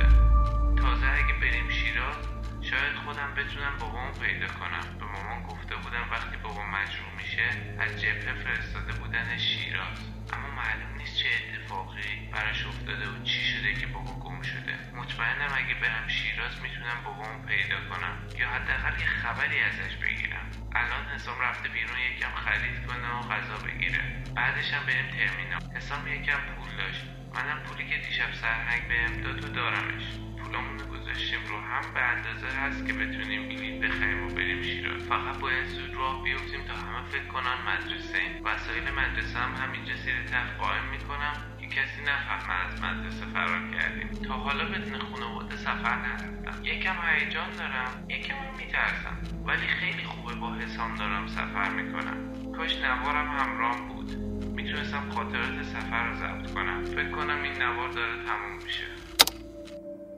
شاید 2.73 2.95
خودم 3.05 3.33
بتونم 3.33 3.77
بابامو 3.79 4.11
پیدا 4.11 4.47
کنم. 4.47 4.97
به 4.99 5.05
مامان 5.05 5.43
گفته 5.43 5.75
بودم 5.75 6.07
وقتی 6.11 6.37
بابا 6.37 6.63
مجروح 6.65 7.11
میشه 7.17 7.47
از 7.79 8.01
جبهه 8.01 8.33
فرستاده 8.33 8.93
بودن 8.93 9.37
شیراز. 9.37 9.97
اما 10.33 10.49
معلوم 10.61 10.97
نیست 10.97 11.17
چه 11.17 11.29
اتفاقی 11.29 12.29
براش 12.31 12.65
افتاده 12.65 13.05
و 13.09 13.23
چی 13.23 13.41
شده 13.41 13.73
که 13.73 13.87
بابا 13.87 14.13
گم 14.13 14.41
شده. 14.41 14.73
مطمئنم 14.95 15.51
اگه 15.55 15.73
برم 15.73 16.07
شیراز 16.07 16.61
می‌تونم 16.61 17.03
بابامو 17.03 17.45
پیدا 17.47 17.79
کنم 17.89 18.15
یا 18.39 18.49
حداقل 18.49 18.99
یه 18.99 19.07
خبری 19.07 19.59
ازش 19.59 19.95
بگیرم. 19.95 20.45
الان 20.75 21.05
حسام 21.15 21.41
رفته 21.41 21.69
بیرون 21.69 21.99
یکم 21.99 22.35
خرید 22.35 22.87
کنه 22.87 23.07
و 23.17 23.21
غذا 23.21 23.57
بگیره. 23.67 24.23
بعدش 24.35 24.73
هم 24.73 24.85
بریم 24.85 25.07
ترمینال. 25.07 25.61
حسام 25.75 26.07
یکم 26.07 26.39
پول 26.55 26.75
داشت. 26.77 27.05
منم 27.35 27.63
پولی 27.63 27.89
که 27.89 27.97
دیشب 27.97 28.33
سرهنگ 28.33 28.87
بهم 28.87 29.21
داد 29.21 29.45
و 29.45 29.47
دارمش. 29.47 30.32
پولامون 30.43 30.77
گذاشتیم 30.77 31.39
رو 31.49 31.57
هم 31.57 31.93
به 31.93 32.01
اندازه 32.01 32.47
هست 32.47 32.87
که 32.87 32.93
بتونیم 32.93 33.41
بلیط 33.49 33.83
بخریم 33.83 34.27
و 34.27 34.29
بریم 34.29 34.61
شیراز. 34.63 35.03
فقط 35.03 35.37
باید 35.39 35.65
زود 35.65 35.95
راه 35.95 36.23
بیفتیم 36.23 36.61
تا 36.67 36.73
همه 36.73 37.03
فکر 37.11 37.27
کنن 37.33 37.57
مدرسه 37.71 38.17
ایم. 38.17 38.45
وسایل 38.45 38.83
مدرسه 38.83 39.39
هم 39.39 39.53
همینجا 39.63 39.95
زیر 39.95 40.23
تخت 40.23 40.57
قایم 40.57 40.85
می‌کنم 40.91 41.33
که 41.59 41.67
کسی 41.67 42.01
نفهمه 42.01 42.53
از 42.65 42.83
مدرسه 42.83 43.25
فرار 43.25 43.61
کردیم. 43.75 44.07
تا 44.27 44.33
حالا 44.33 44.65
بدون 44.65 44.99
خانواده 44.99 45.55
سفر 45.55 45.95
نرفتم. 45.95 46.65
یکم 46.65 46.95
هیجان 47.03 47.51
دارم 47.57 48.05
یکم 48.09 48.35
میترسم. 48.57 49.17
ولی 49.45 49.67
خیلی 49.67 50.03
خوبه 50.03 50.35
با 50.35 50.55
حسام 50.55 50.95
دارم 50.95 51.27
سفر 51.27 51.69
می‌کنم. 51.69 52.17
کاش 52.57 52.75
نوارم 52.75 53.27
همراه 53.39 53.77
بود. 53.87 54.11
می‌تونستم 54.55 55.09
خاطرات 55.09 55.63
سفر 55.63 56.07
رو 56.07 56.15
ضبط 56.15 56.53
کنم. 56.53 56.85
فکر 56.85 57.11
کنم 57.11 57.43
این 57.43 57.61
نوار 57.61 57.89
داره 57.89 58.23
تموم 58.25 58.63
میشه. 58.63 58.85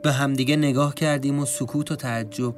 به 0.06 0.12
همدیگه 0.12 0.56
نگاه 0.56 0.96
کردیم 0.96 1.40
و 1.40 1.46
سکوت 1.46 1.92
و 1.92 1.96
تعجب 1.96 2.54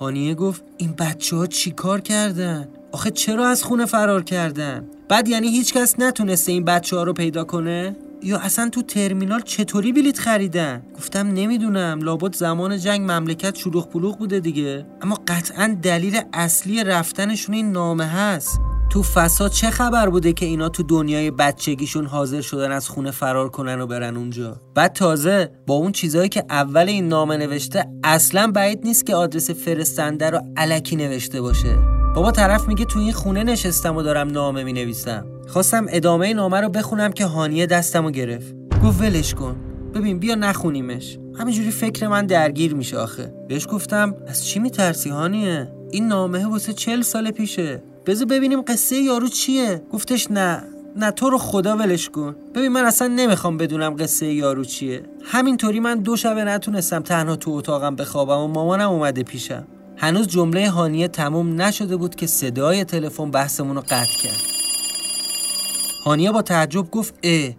هانیه 0.00 0.34
گفت 0.34 0.62
این 0.76 0.92
بچه 0.92 1.36
ها 1.36 1.46
چی 1.46 1.70
کار 1.70 2.00
کردن؟ 2.00 2.68
آخه 2.92 3.10
چرا 3.10 3.48
از 3.48 3.62
خونه 3.62 3.86
فرار 3.86 4.22
کردن؟ 4.22 4.84
بعد 5.08 5.28
یعنی 5.28 5.48
هیچکس 5.48 5.94
نتونسته 5.98 6.52
این 6.52 6.64
بچه 6.64 6.96
ها 6.96 7.02
رو 7.02 7.12
پیدا 7.12 7.44
کنه؟ 7.44 7.96
یا 8.22 8.38
اصلا 8.38 8.68
تو 8.68 8.82
ترمینال 8.82 9.40
چطوری 9.40 9.92
بلیت 9.92 10.18
خریدن؟ 10.18 10.82
گفتم 10.96 11.26
نمی‌دونم 11.26 12.00
لابد 12.02 12.34
زمان 12.34 12.78
جنگ 12.78 13.00
مملکت 13.00 13.56
شلوغ 13.56 13.88
پلوغ 13.88 14.18
بوده 14.18 14.40
دیگه 14.40 14.86
اما 15.02 15.18
قطعا 15.28 15.78
دلیل 15.82 16.20
اصلی 16.32 16.84
رفتنشون 16.84 17.54
این 17.54 17.72
نامه 17.72 18.06
هست 18.06 18.60
تو 18.90 19.02
فساد 19.02 19.50
چه 19.50 19.70
خبر 19.70 20.08
بوده 20.08 20.32
که 20.32 20.46
اینا 20.46 20.68
تو 20.68 20.82
دنیای 20.82 21.30
بچگیشون 21.30 22.06
حاضر 22.06 22.40
شدن 22.40 22.72
از 22.72 22.88
خونه 22.88 23.10
فرار 23.10 23.48
کنن 23.48 23.80
و 23.80 23.86
برن 23.86 24.16
اونجا؟ 24.16 24.60
بعد 24.74 24.92
تازه 24.92 25.50
با 25.66 25.74
اون 25.74 25.92
چیزایی 25.92 26.28
که 26.28 26.44
اول 26.50 26.88
این 26.88 27.08
نامه 27.08 27.36
نوشته 27.36 27.86
اصلا 28.04 28.50
بعید 28.54 28.80
نیست 28.84 29.06
که 29.06 29.14
آدرس 29.14 29.50
فرستنده 29.50 30.30
رو 30.30 30.40
علکی 30.56 30.96
نوشته 30.96 31.40
باشه. 31.40 31.78
بابا 32.14 32.30
طرف 32.30 32.68
میگه 32.68 32.84
تو 32.84 32.98
این 32.98 33.12
خونه 33.12 33.42
نشستم 33.42 33.96
و 33.96 34.02
دارم 34.02 34.28
نامه 34.28 34.64
می‌نویسم. 34.64 35.26
خواستم 35.48 35.86
ادامه 35.88 36.34
نامه 36.34 36.60
رو 36.60 36.68
بخونم 36.68 37.12
که 37.12 37.26
هانیه 37.26 37.66
دستم 37.66 38.04
رو 38.04 38.10
گرفت. 38.10 38.54
گفت 38.84 39.00
ولش 39.00 39.34
کن. 39.34 39.56
ببین 39.94 40.18
بیا 40.18 40.34
نخونیمش. 40.34 41.18
همینجوری 41.38 41.70
فکر 41.70 42.08
من 42.08 42.26
درگیر 42.26 42.74
میشه 42.74 42.98
آخه. 42.98 43.34
بهش 43.48 43.66
گفتم 43.70 44.14
از 44.26 44.46
چی 44.46 44.58
میترسی 44.58 45.10
هانیه؟ 45.10 45.72
این 45.90 46.08
نامه 46.08 46.46
واسه 46.46 46.72
چل 46.72 47.02
سال 47.02 47.30
پیشه. 47.30 47.82
بذار 48.08 48.26
ببینیم 48.26 48.62
قصه 48.62 48.96
یارو 48.96 49.28
چیه. 49.28 49.82
گفتش 49.92 50.30
نه 50.30 50.64
نه 50.96 51.10
تو 51.10 51.30
رو 51.30 51.38
خدا 51.38 51.76
ولش 51.76 52.08
کن. 52.08 52.36
ببین 52.54 52.68
من 52.68 52.84
اصلا 52.84 53.08
نمی‌خوام 53.08 53.56
بدونم 53.56 53.96
قصه 53.96 54.26
یارو 54.26 54.64
چیه. 54.64 55.02
همینطوری 55.24 55.80
من 55.80 55.98
دو 55.98 56.16
شبه 56.16 56.44
نتونستم 56.44 57.02
تنها 57.02 57.36
تو 57.36 57.50
اتاقم 57.50 57.96
بخوابم 57.96 58.38
و 58.38 58.46
مامانم 58.46 58.90
اومده 58.90 59.22
پیشم. 59.22 59.66
هنوز 59.96 60.26
جمله 60.26 60.70
هانیه 60.70 61.08
تموم 61.08 61.62
نشده 61.62 61.96
بود 61.96 62.14
که 62.14 62.26
صدای 62.26 62.84
تلفن 62.84 63.30
بحثمون 63.30 63.76
رو 63.76 63.82
قطع 63.82 64.18
کرد. 64.22 64.42
هانیه 66.04 66.32
با 66.32 66.42
تعجب 66.42 66.90
گفت 66.90 67.14
اه 67.22 67.50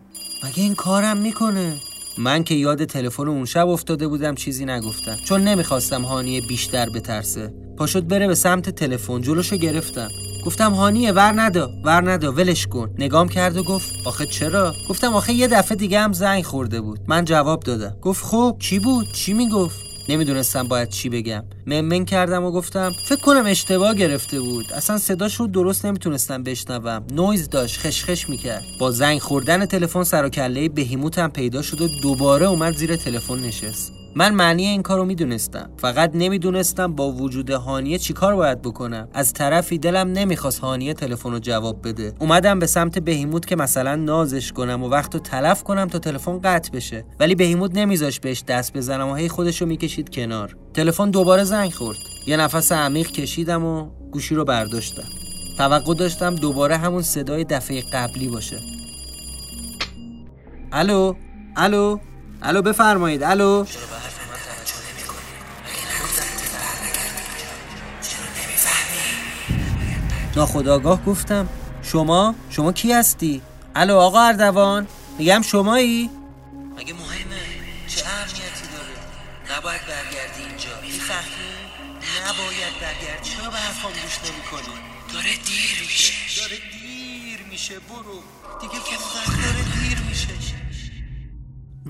مگه 0.44 0.64
این 0.64 0.76
کارم 0.76 1.18
می‌کنه؟ 1.18 1.74
من 2.20 2.44
که 2.44 2.56
یاد 2.56 2.86
تلفن 2.86 3.28
اون 3.28 3.46
شب 3.46 3.68
افتاده 3.68 4.08
بودم 4.08 4.36
چیزی 4.36 4.66
نگفتم. 4.66 5.18
چون 5.26 5.42
نمی‌خواستم 5.42 6.02
هانیه 6.02 6.42
بیشتر 6.42 6.90
بترسه. 6.90 7.54
پاشد 7.78 8.08
بره 8.08 8.28
به 8.28 8.36
سمت 8.36 8.70
تلفن 8.70 9.22
جلوشو 9.22 9.58
گرفتم. 9.58 10.08
گفتم 10.46 10.74
هانیه 10.74 11.12
ور 11.12 11.42
ندا 11.42 11.70
ور 11.84 12.12
ندا 12.12 12.32
ولش 12.32 12.68
کن. 12.68 12.96
نگام 12.98 13.30
کرد 13.30 13.58
و 13.58 13.64
گفت 13.64 13.94
آخه 14.06 14.26
چرا؟ 14.26 14.74
گفتم 14.90 15.14
آخه 15.14 15.34
یه 15.34 15.48
دفعه 15.48 15.78
دیگه 15.78 16.00
هم 16.00 16.14
زنگ 16.14 16.44
خورده 16.44 16.82
بود. 16.82 17.00
من 17.08 17.26
جواب 17.26 17.64
دادم. 17.64 17.98
گفت 18.02 18.26
خب 18.26 18.56
چی 18.60 18.80
بود؟ 18.80 19.12
چی 19.12 19.34
می‌گفت؟ 19.34 19.89
نمی‌دونستم 20.10 20.68
باید 20.68 20.90
چی 20.90 21.10
بگم. 21.10 21.44
ممن 21.68 22.06
کردم 22.06 22.44
و 22.44 22.52
گفتم 22.52 22.92
فکر 23.06 23.22
کنم 23.22 23.44
اشتباه 23.46 23.96
گرفته 23.96 24.40
بود. 24.40 24.74
اصلا 24.74 24.98
صداش 24.98 25.36
رو 25.36 25.48
درست 25.48 25.86
نمی‌تونستم 25.86 26.44
بشنوم. 26.44 27.04
نویز 27.12 27.50
داشت 27.50 27.80
خشخش 27.80 28.30
می‌کرد. 28.30 28.66
با 28.80 28.92
زنگ 28.92 29.20
خوردن 29.20 29.66
تلفن 29.66 30.04
سر 30.04 30.26
و 30.26 30.30
کله 30.30 30.70
بهیموتم 30.70 31.28
پیدا 31.28 31.62
شد 31.62 31.82
و 31.82 31.88
دوباره 31.88 32.46
اومد 32.46 32.76
زیر 32.76 32.96
تلفن 32.96 33.40
نشست. 33.40 33.99
من 34.20 34.34
معنی 34.36 34.66
این 34.66 34.82
کارو 34.82 35.06
می‌دونستم. 35.06 35.70
فقط 35.78 36.12
نمی‌دونستم 36.14 36.94
با 36.94 37.12
وجود 37.12 37.50
هانیه 37.50 37.98
چیکار 37.98 38.36
باید 38.36 38.62
بکنم. 38.62 39.08
از 39.14 39.34
طرفی 39.34 39.78
دلم 39.78 40.12
نمی‌خواست 40.12 40.60
هانیه 40.60 40.94
تلفن 40.94 41.32
رو 41.32 41.40
جواب 41.40 41.88
بده. 41.88 42.14
اومدم 42.20 42.60
به 42.60 42.68
سمت 42.68 43.00
بهیموت 43.00 43.46
که 43.46 43.56
مثلا 43.56 43.96
نازش 43.96 44.52
کنم 44.52 44.84
و 44.84 44.90
وقت 44.90 45.14
رو 45.14 45.20
تلف 45.20 45.64
کنم 45.64 45.88
تا 45.88 46.00
تلفن 46.00 46.40
قطع 46.40 46.72
بشه. 46.72 47.06
ولی 47.20 47.36
بهیموت 47.36 47.72
نمیذاش 47.76 48.20
بهش 48.20 48.44
دست 48.48 48.74
بزنم 48.74 49.08
و 49.08 49.16
هی 49.16 49.30
خودش 49.30 49.62
رو 49.62 49.68
می‌کشید 49.68 50.10
کنار. 50.10 50.56
تلفن 50.74 51.10
دوباره 51.10 51.44
زنگ 51.44 51.72
خورد. 51.72 51.98
یه 52.28 52.38
نفس 52.38 52.72
عمیق 52.72 53.12
کشیدم 53.12 53.66
و 53.66 53.90
گوشی 54.12 54.36
رو 54.36 54.46
برداشتم. 54.46 55.08
توقع 55.58 55.94
داشتم 55.94 56.36
دوباره 56.36 56.78
همون 56.78 57.02
صدای 57.02 57.44
دفعه 57.44 57.82
قبلی 57.94 58.28
باشه. 58.28 58.60
الو؟ 60.72 61.14
الو؟ 61.56 61.98
الو 62.42 62.62
بفرمایید 62.62 63.24
الو. 63.24 63.66
ناخداگاه 70.36 71.06
گفتم 71.06 71.50
شما؟ 71.84 72.36
شما 72.50 72.72
کی 72.72 72.94
هستی؟ 72.94 73.42
الو 73.76 73.96
آقا 73.96 74.22
اردوان 74.22 74.88
میگم 75.18 75.42
شمایی؟ 75.42 76.10
مگه 76.78 76.94
مهمه؟ 76.94 77.42
چه 77.88 78.06
اهمیتی 78.06 78.66
داره؟ 78.74 79.58
نباید 79.58 79.82
برگردی 79.82 80.44
اینجا 80.48 80.70
می‌فهمی؟ 80.82 81.50
نباید 82.28 82.74
برگردی 82.82 83.30
چرا 83.30 83.50
به 83.50 83.58
حرفام 83.58 83.92
گوش 83.92 84.20
نمی‌کنی؟ 84.32 84.76
داره 85.14 85.36
دیر 85.46 85.80
میشه. 85.82 86.14
داره 86.42 86.58
دیر 86.72 87.40
میشه 87.52 87.74
برو. 87.80 88.24
دیگه 88.62 88.74
که 88.90 88.96
داره 89.44 89.64
دیر 89.80 90.00
میشه. 90.10 90.49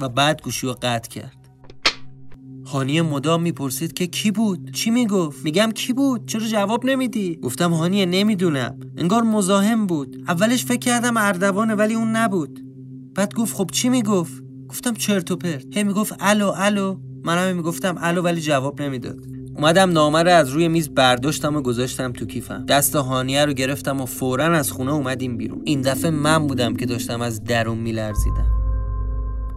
و 0.02 0.10
بعد 0.10 0.42
گوشی 0.42 0.68
رو 0.68 0.74
قطع 0.82 1.10
کرد. 1.10 1.36
هانیه 2.66 3.02
مدام 3.02 3.42
می‌پرسید 3.42 3.94
که 3.94 4.08
کی 4.08 4.32
بود؟ 4.32 4.72
چی 4.72 4.90
می‌گفت؟ 4.90 5.44
میگم 5.44 5.72
کی 5.72 5.94
بود؟ 5.94 6.28
چرا 6.28 6.48
جواب 6.48 6.86
نمیدی؟ 6.86 7.36
گفتم 7.36 7.74
هانیه 7.74 8.06
نمی‌دونم. 8.06 8.80
انگار 8.98 9.22
مزاحم 9.22 9.88
بود. 9.88 10.24
اولش 10.28 10.66
فکر 10.66 10.80
کردم 10.80 11.18
اردوانه 11.18 11.76
ولی 11.76 11.94
اون 11.94 12.16
نبود. 12.16 12.60
بعد 13.16 13.34
گفت 13.34 13.56
خب 13.56 13.70
چی 13.74 13.90
می‌گفت؟ 13.90 14.44
گفتم 14.70 14.94
چرت 14.94 15.32
و 15.32 15.36
پرت. 15.36 15.78
هی 15.78 15.84
می‌گفت 15.84 16.16
الو 16.20 16.52
الو. 16.56 16.96
منم 17.24 17.56
می‌گفتم 17.56 17.96
الو 18.00 18.22
ولی 18.22 18.42
جواب 18.42 18.82
نمی‌داد. 18.82 19.26
اومدم 19.56 19.92
نامه 19.92 20.24
رو 20.24 20.32
از 20.32 20.50
روی 20.50 20.68
میز 20.68 20.90
برداشتم 20.90 21.56
و 21.56 21.62
گذاشتم 21.62 22.12
تو 22.12 22.26
کیفم. 22.26 22.66
دست 22.66 22.96
هانیه 22.96 23.46
رو 23.46 23.54
گرفتم 23.54 24.02
و 24.02 24.06
فورا 24.06 24.46
از 24.46 24.72
خونه 24.72 24.94
اومدیم 24.94 25.38
بیرون. 25.38 25.62
این 25.66 25.82
دفعه 25.82 26.12
من 26.12 26.48
بودم 26.48 26.76
که 26.76 26.86
داشتم 26.86 27.22
از 27.22 27.44
درون 27.44 27.78
میلرزیدم. 27.78 28.69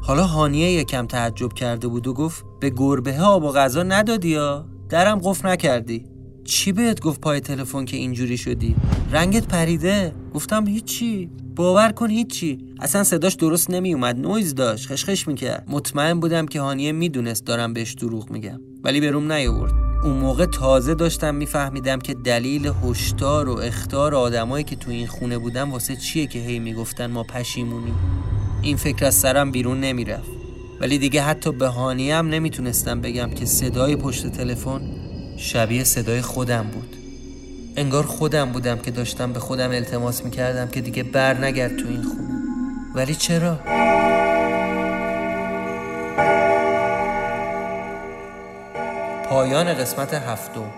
حالا 0.04 0.24
هانیه 0.26 0.72
یکم 0.72 1.06
تعجب 1.06 1.52
کرده 1.52 1.88
بود 1.88 2.06
و 2.06 2.14
گفت 2.14 2.44
به 2.60 2.70
گربه 2.70 3.20
آب 3.20 3.44
و 3.44 3.52
غذا 3.52 3.82
ندادی 3.82 4.28
یا؟ 4.28 4.66
درم 4.88 5.18
قفل 5.18 5.48
نکردی. 5.48 6.04
چی 6.44 6.72
بهت 6.72 7.00
گفت 7.00 7.20
پای 7.20 7.40
تلفن 7.40 7.84
که 7.84 7.96
اینجوری 7.96 8.36
شدی؟ 8.36 8.76
رنگت 9.12 9.46
پریده؟ 9.46 10.14
گفتم 10.34 10.66
هیچی. 10.66 11.30
باور 11.56 11.92
کن 11.92 12.10
هیچی 12.10 12.58
اصلا 12.80 13.04
صداش 13.04 13.34
درست 13.34 13.70
نمی 13.70 13.94
اومد 13.94 14.18
نویز 14.18 14.54
داشت 14.54 14.88
خشخش 14.88 15.28
می‌کرد. 15.28 15.64
مطمئن 15.68 16.20
بودم 16.20 16.46
که 16.46 16.60
هانیه 16.60 16.92
می‌دونست 16.92 17.46
دارم 17.46 17.72
بهش 17.72 17.92
دروغ 17.92 18.30
میگم 18.30 18.60
ولی 18.84 19.00
به 19.00 19.10
روم 19.10 19.32
نیاورد. 19.32 19.72
اون 20.04 20.16
موقع 20.16 20.46
تازه 20.46 20.94
داشتم 20.94 21.34
میفهمیدم 21.34 21.98
که 21.98 22.14
دلیل 22.14 22.72
هشدار 22.84 23.48
و 23.48 23.58
اختار 23.58 24.14
آدمایی 24.14 24.64
که 24.64 24.76
تو 24.76 24.90
این 24.90 25.06
خونه 25.06 25.38
بودن 25.38 25.70
واسه 25.70 25.96
چیه 25.96 26.26
که 26.26 26.38
هی 26.38 26.58
می‌گفتن 26.58 27.06
ما 27.06 27.22
پشیمونی 27.22 27.92
این 28.62 28.76
فکر 28.76 29.04
از 29.04 29.14
سرم 29.14 29.50
بیرون 29.50 29.80
نمی‌رفت. 29.80 30.30
ولی 30.80 30.98
دیگه 30.98 31.22
حتی 31.22 31.52
به 31.52 31.66
هانیه 31.66 32.16
هم 32.16 32.28
نمی‌تونستم 32.28 33.00
بگم 33.00 33.30
که 33.30 33.46
صدای 33.46 33.96
پشت 33.96 34.26
تلفن 34.26 34.80
شبیه 35.36 35.84
صدای 35.84 36.20
خودم 36.20 36.62
بود. 36.62 36.96
انگار 37.76 38.06
خودم 38.06 38.52
بودم 38.52 38.78
که 38.78 38.90
داشتم 38.90 39.32
به 39.32 39.40
خودم 39.40 39.70
التماس 39.70 40.24
می‌کردم 40.24 40.68
که 40.68 40.80
دیگه 40.80 41.02
بر 41.02 41.44
نگرد 41.44 41.76
تو 41.76 41.88
این 41.88 42.02
خونه. 42.02 42.42
ولی 42.94 43.14
چرا؟ 43.14 43.58
پایان 49.28 49.74
قسمت 49.74 50.14
هفتم. 50.14 50.70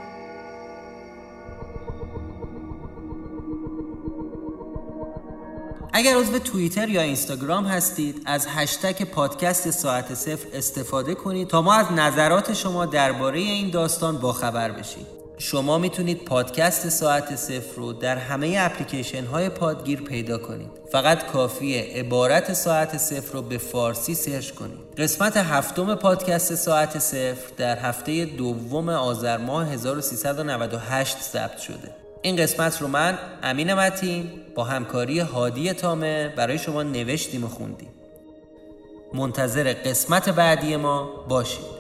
اگر 5.97 6.17
عضو 6.17 6.39
توییتر 6.39 6.89
یا 6.89 7.01
اینستاگرام 7.01 7.67
هستید 7.67 8.23
از 8.27 8.47
هشتگ 8.47 9.05
پادکست 9.05 9.71
ساعت 9.71 10.15
صفر 10.15 10.49
استفاده 10.53 11.15
کنید 11.15 11.49
تا 11.49 11.63
ما 11.63 11.75
از 11.75 11.87
نظرات 11.93 12.53
شما 12.53 12.87
درباره 12.87 13.39
این 13.39 13.71
داستان 13.71 14.19
باخبر 14.19 14.71
بشید 14.71 15.07
شما 15.39 15.79
می‌تونید 15.79 16.25
پادکست 16.25 16.89
ساعت 16.89 17.37
صفر 17.37 17.77
رو 17.77 17.93
در 17.93 18.17
همه 18.17 18.57
اپلیکیشن 18.59 19.25
های 19.25 19.49
پادگیر 19.49 20.01
پیدا 20.01 20.39
کنید. 20.39 20.71
فقط 20.93 21.27
کافیه 21.27 21.83
عبارت 21.83 22.53
ساعت 22.53 22.97
صفر 22.97 23.33
رو 23.33 23.43
به 23.43 23.59
فارسی 23.59 24.15
سرچ 24.15 24.51
کنید. 24.51 24.79
قسمت 24.99 25.37
هفتم 25.37 25.95
پادکست 25.95 26.55
ساعت 26.55 26.99
صفر 26.99 27.53
در 27.57 27.79
هفته 27.79 28.25
دوم 28.25 28.89
آذر 28.89 29.37
ماه 29.37 29.73
1398 29.73 31.19
ثبت 31.19 31.59
شده. 31.59 32.04
این 32.25 32.37
قسمت 32.37 32.83
رو 32.83 32.89
من 32.89 33.19
امین 33.43 33.75
متین 33.75 34.31
با 34.55 34.65
همکاری 34.65 35.19
هادی 35.19 35.73
تامه 35.73 36.33
برای 36.37 36.59
شما 36.59 36.83
نوشتیم 36.83 37.45
و 37.45 37.49
خوندیم. 37.49 37.89
منتظر 39.15 39.73
قسمت 39.73 40.29
بعدی 40.29 40.77
ما 40.77 41.25
باشید. 41.29 41.74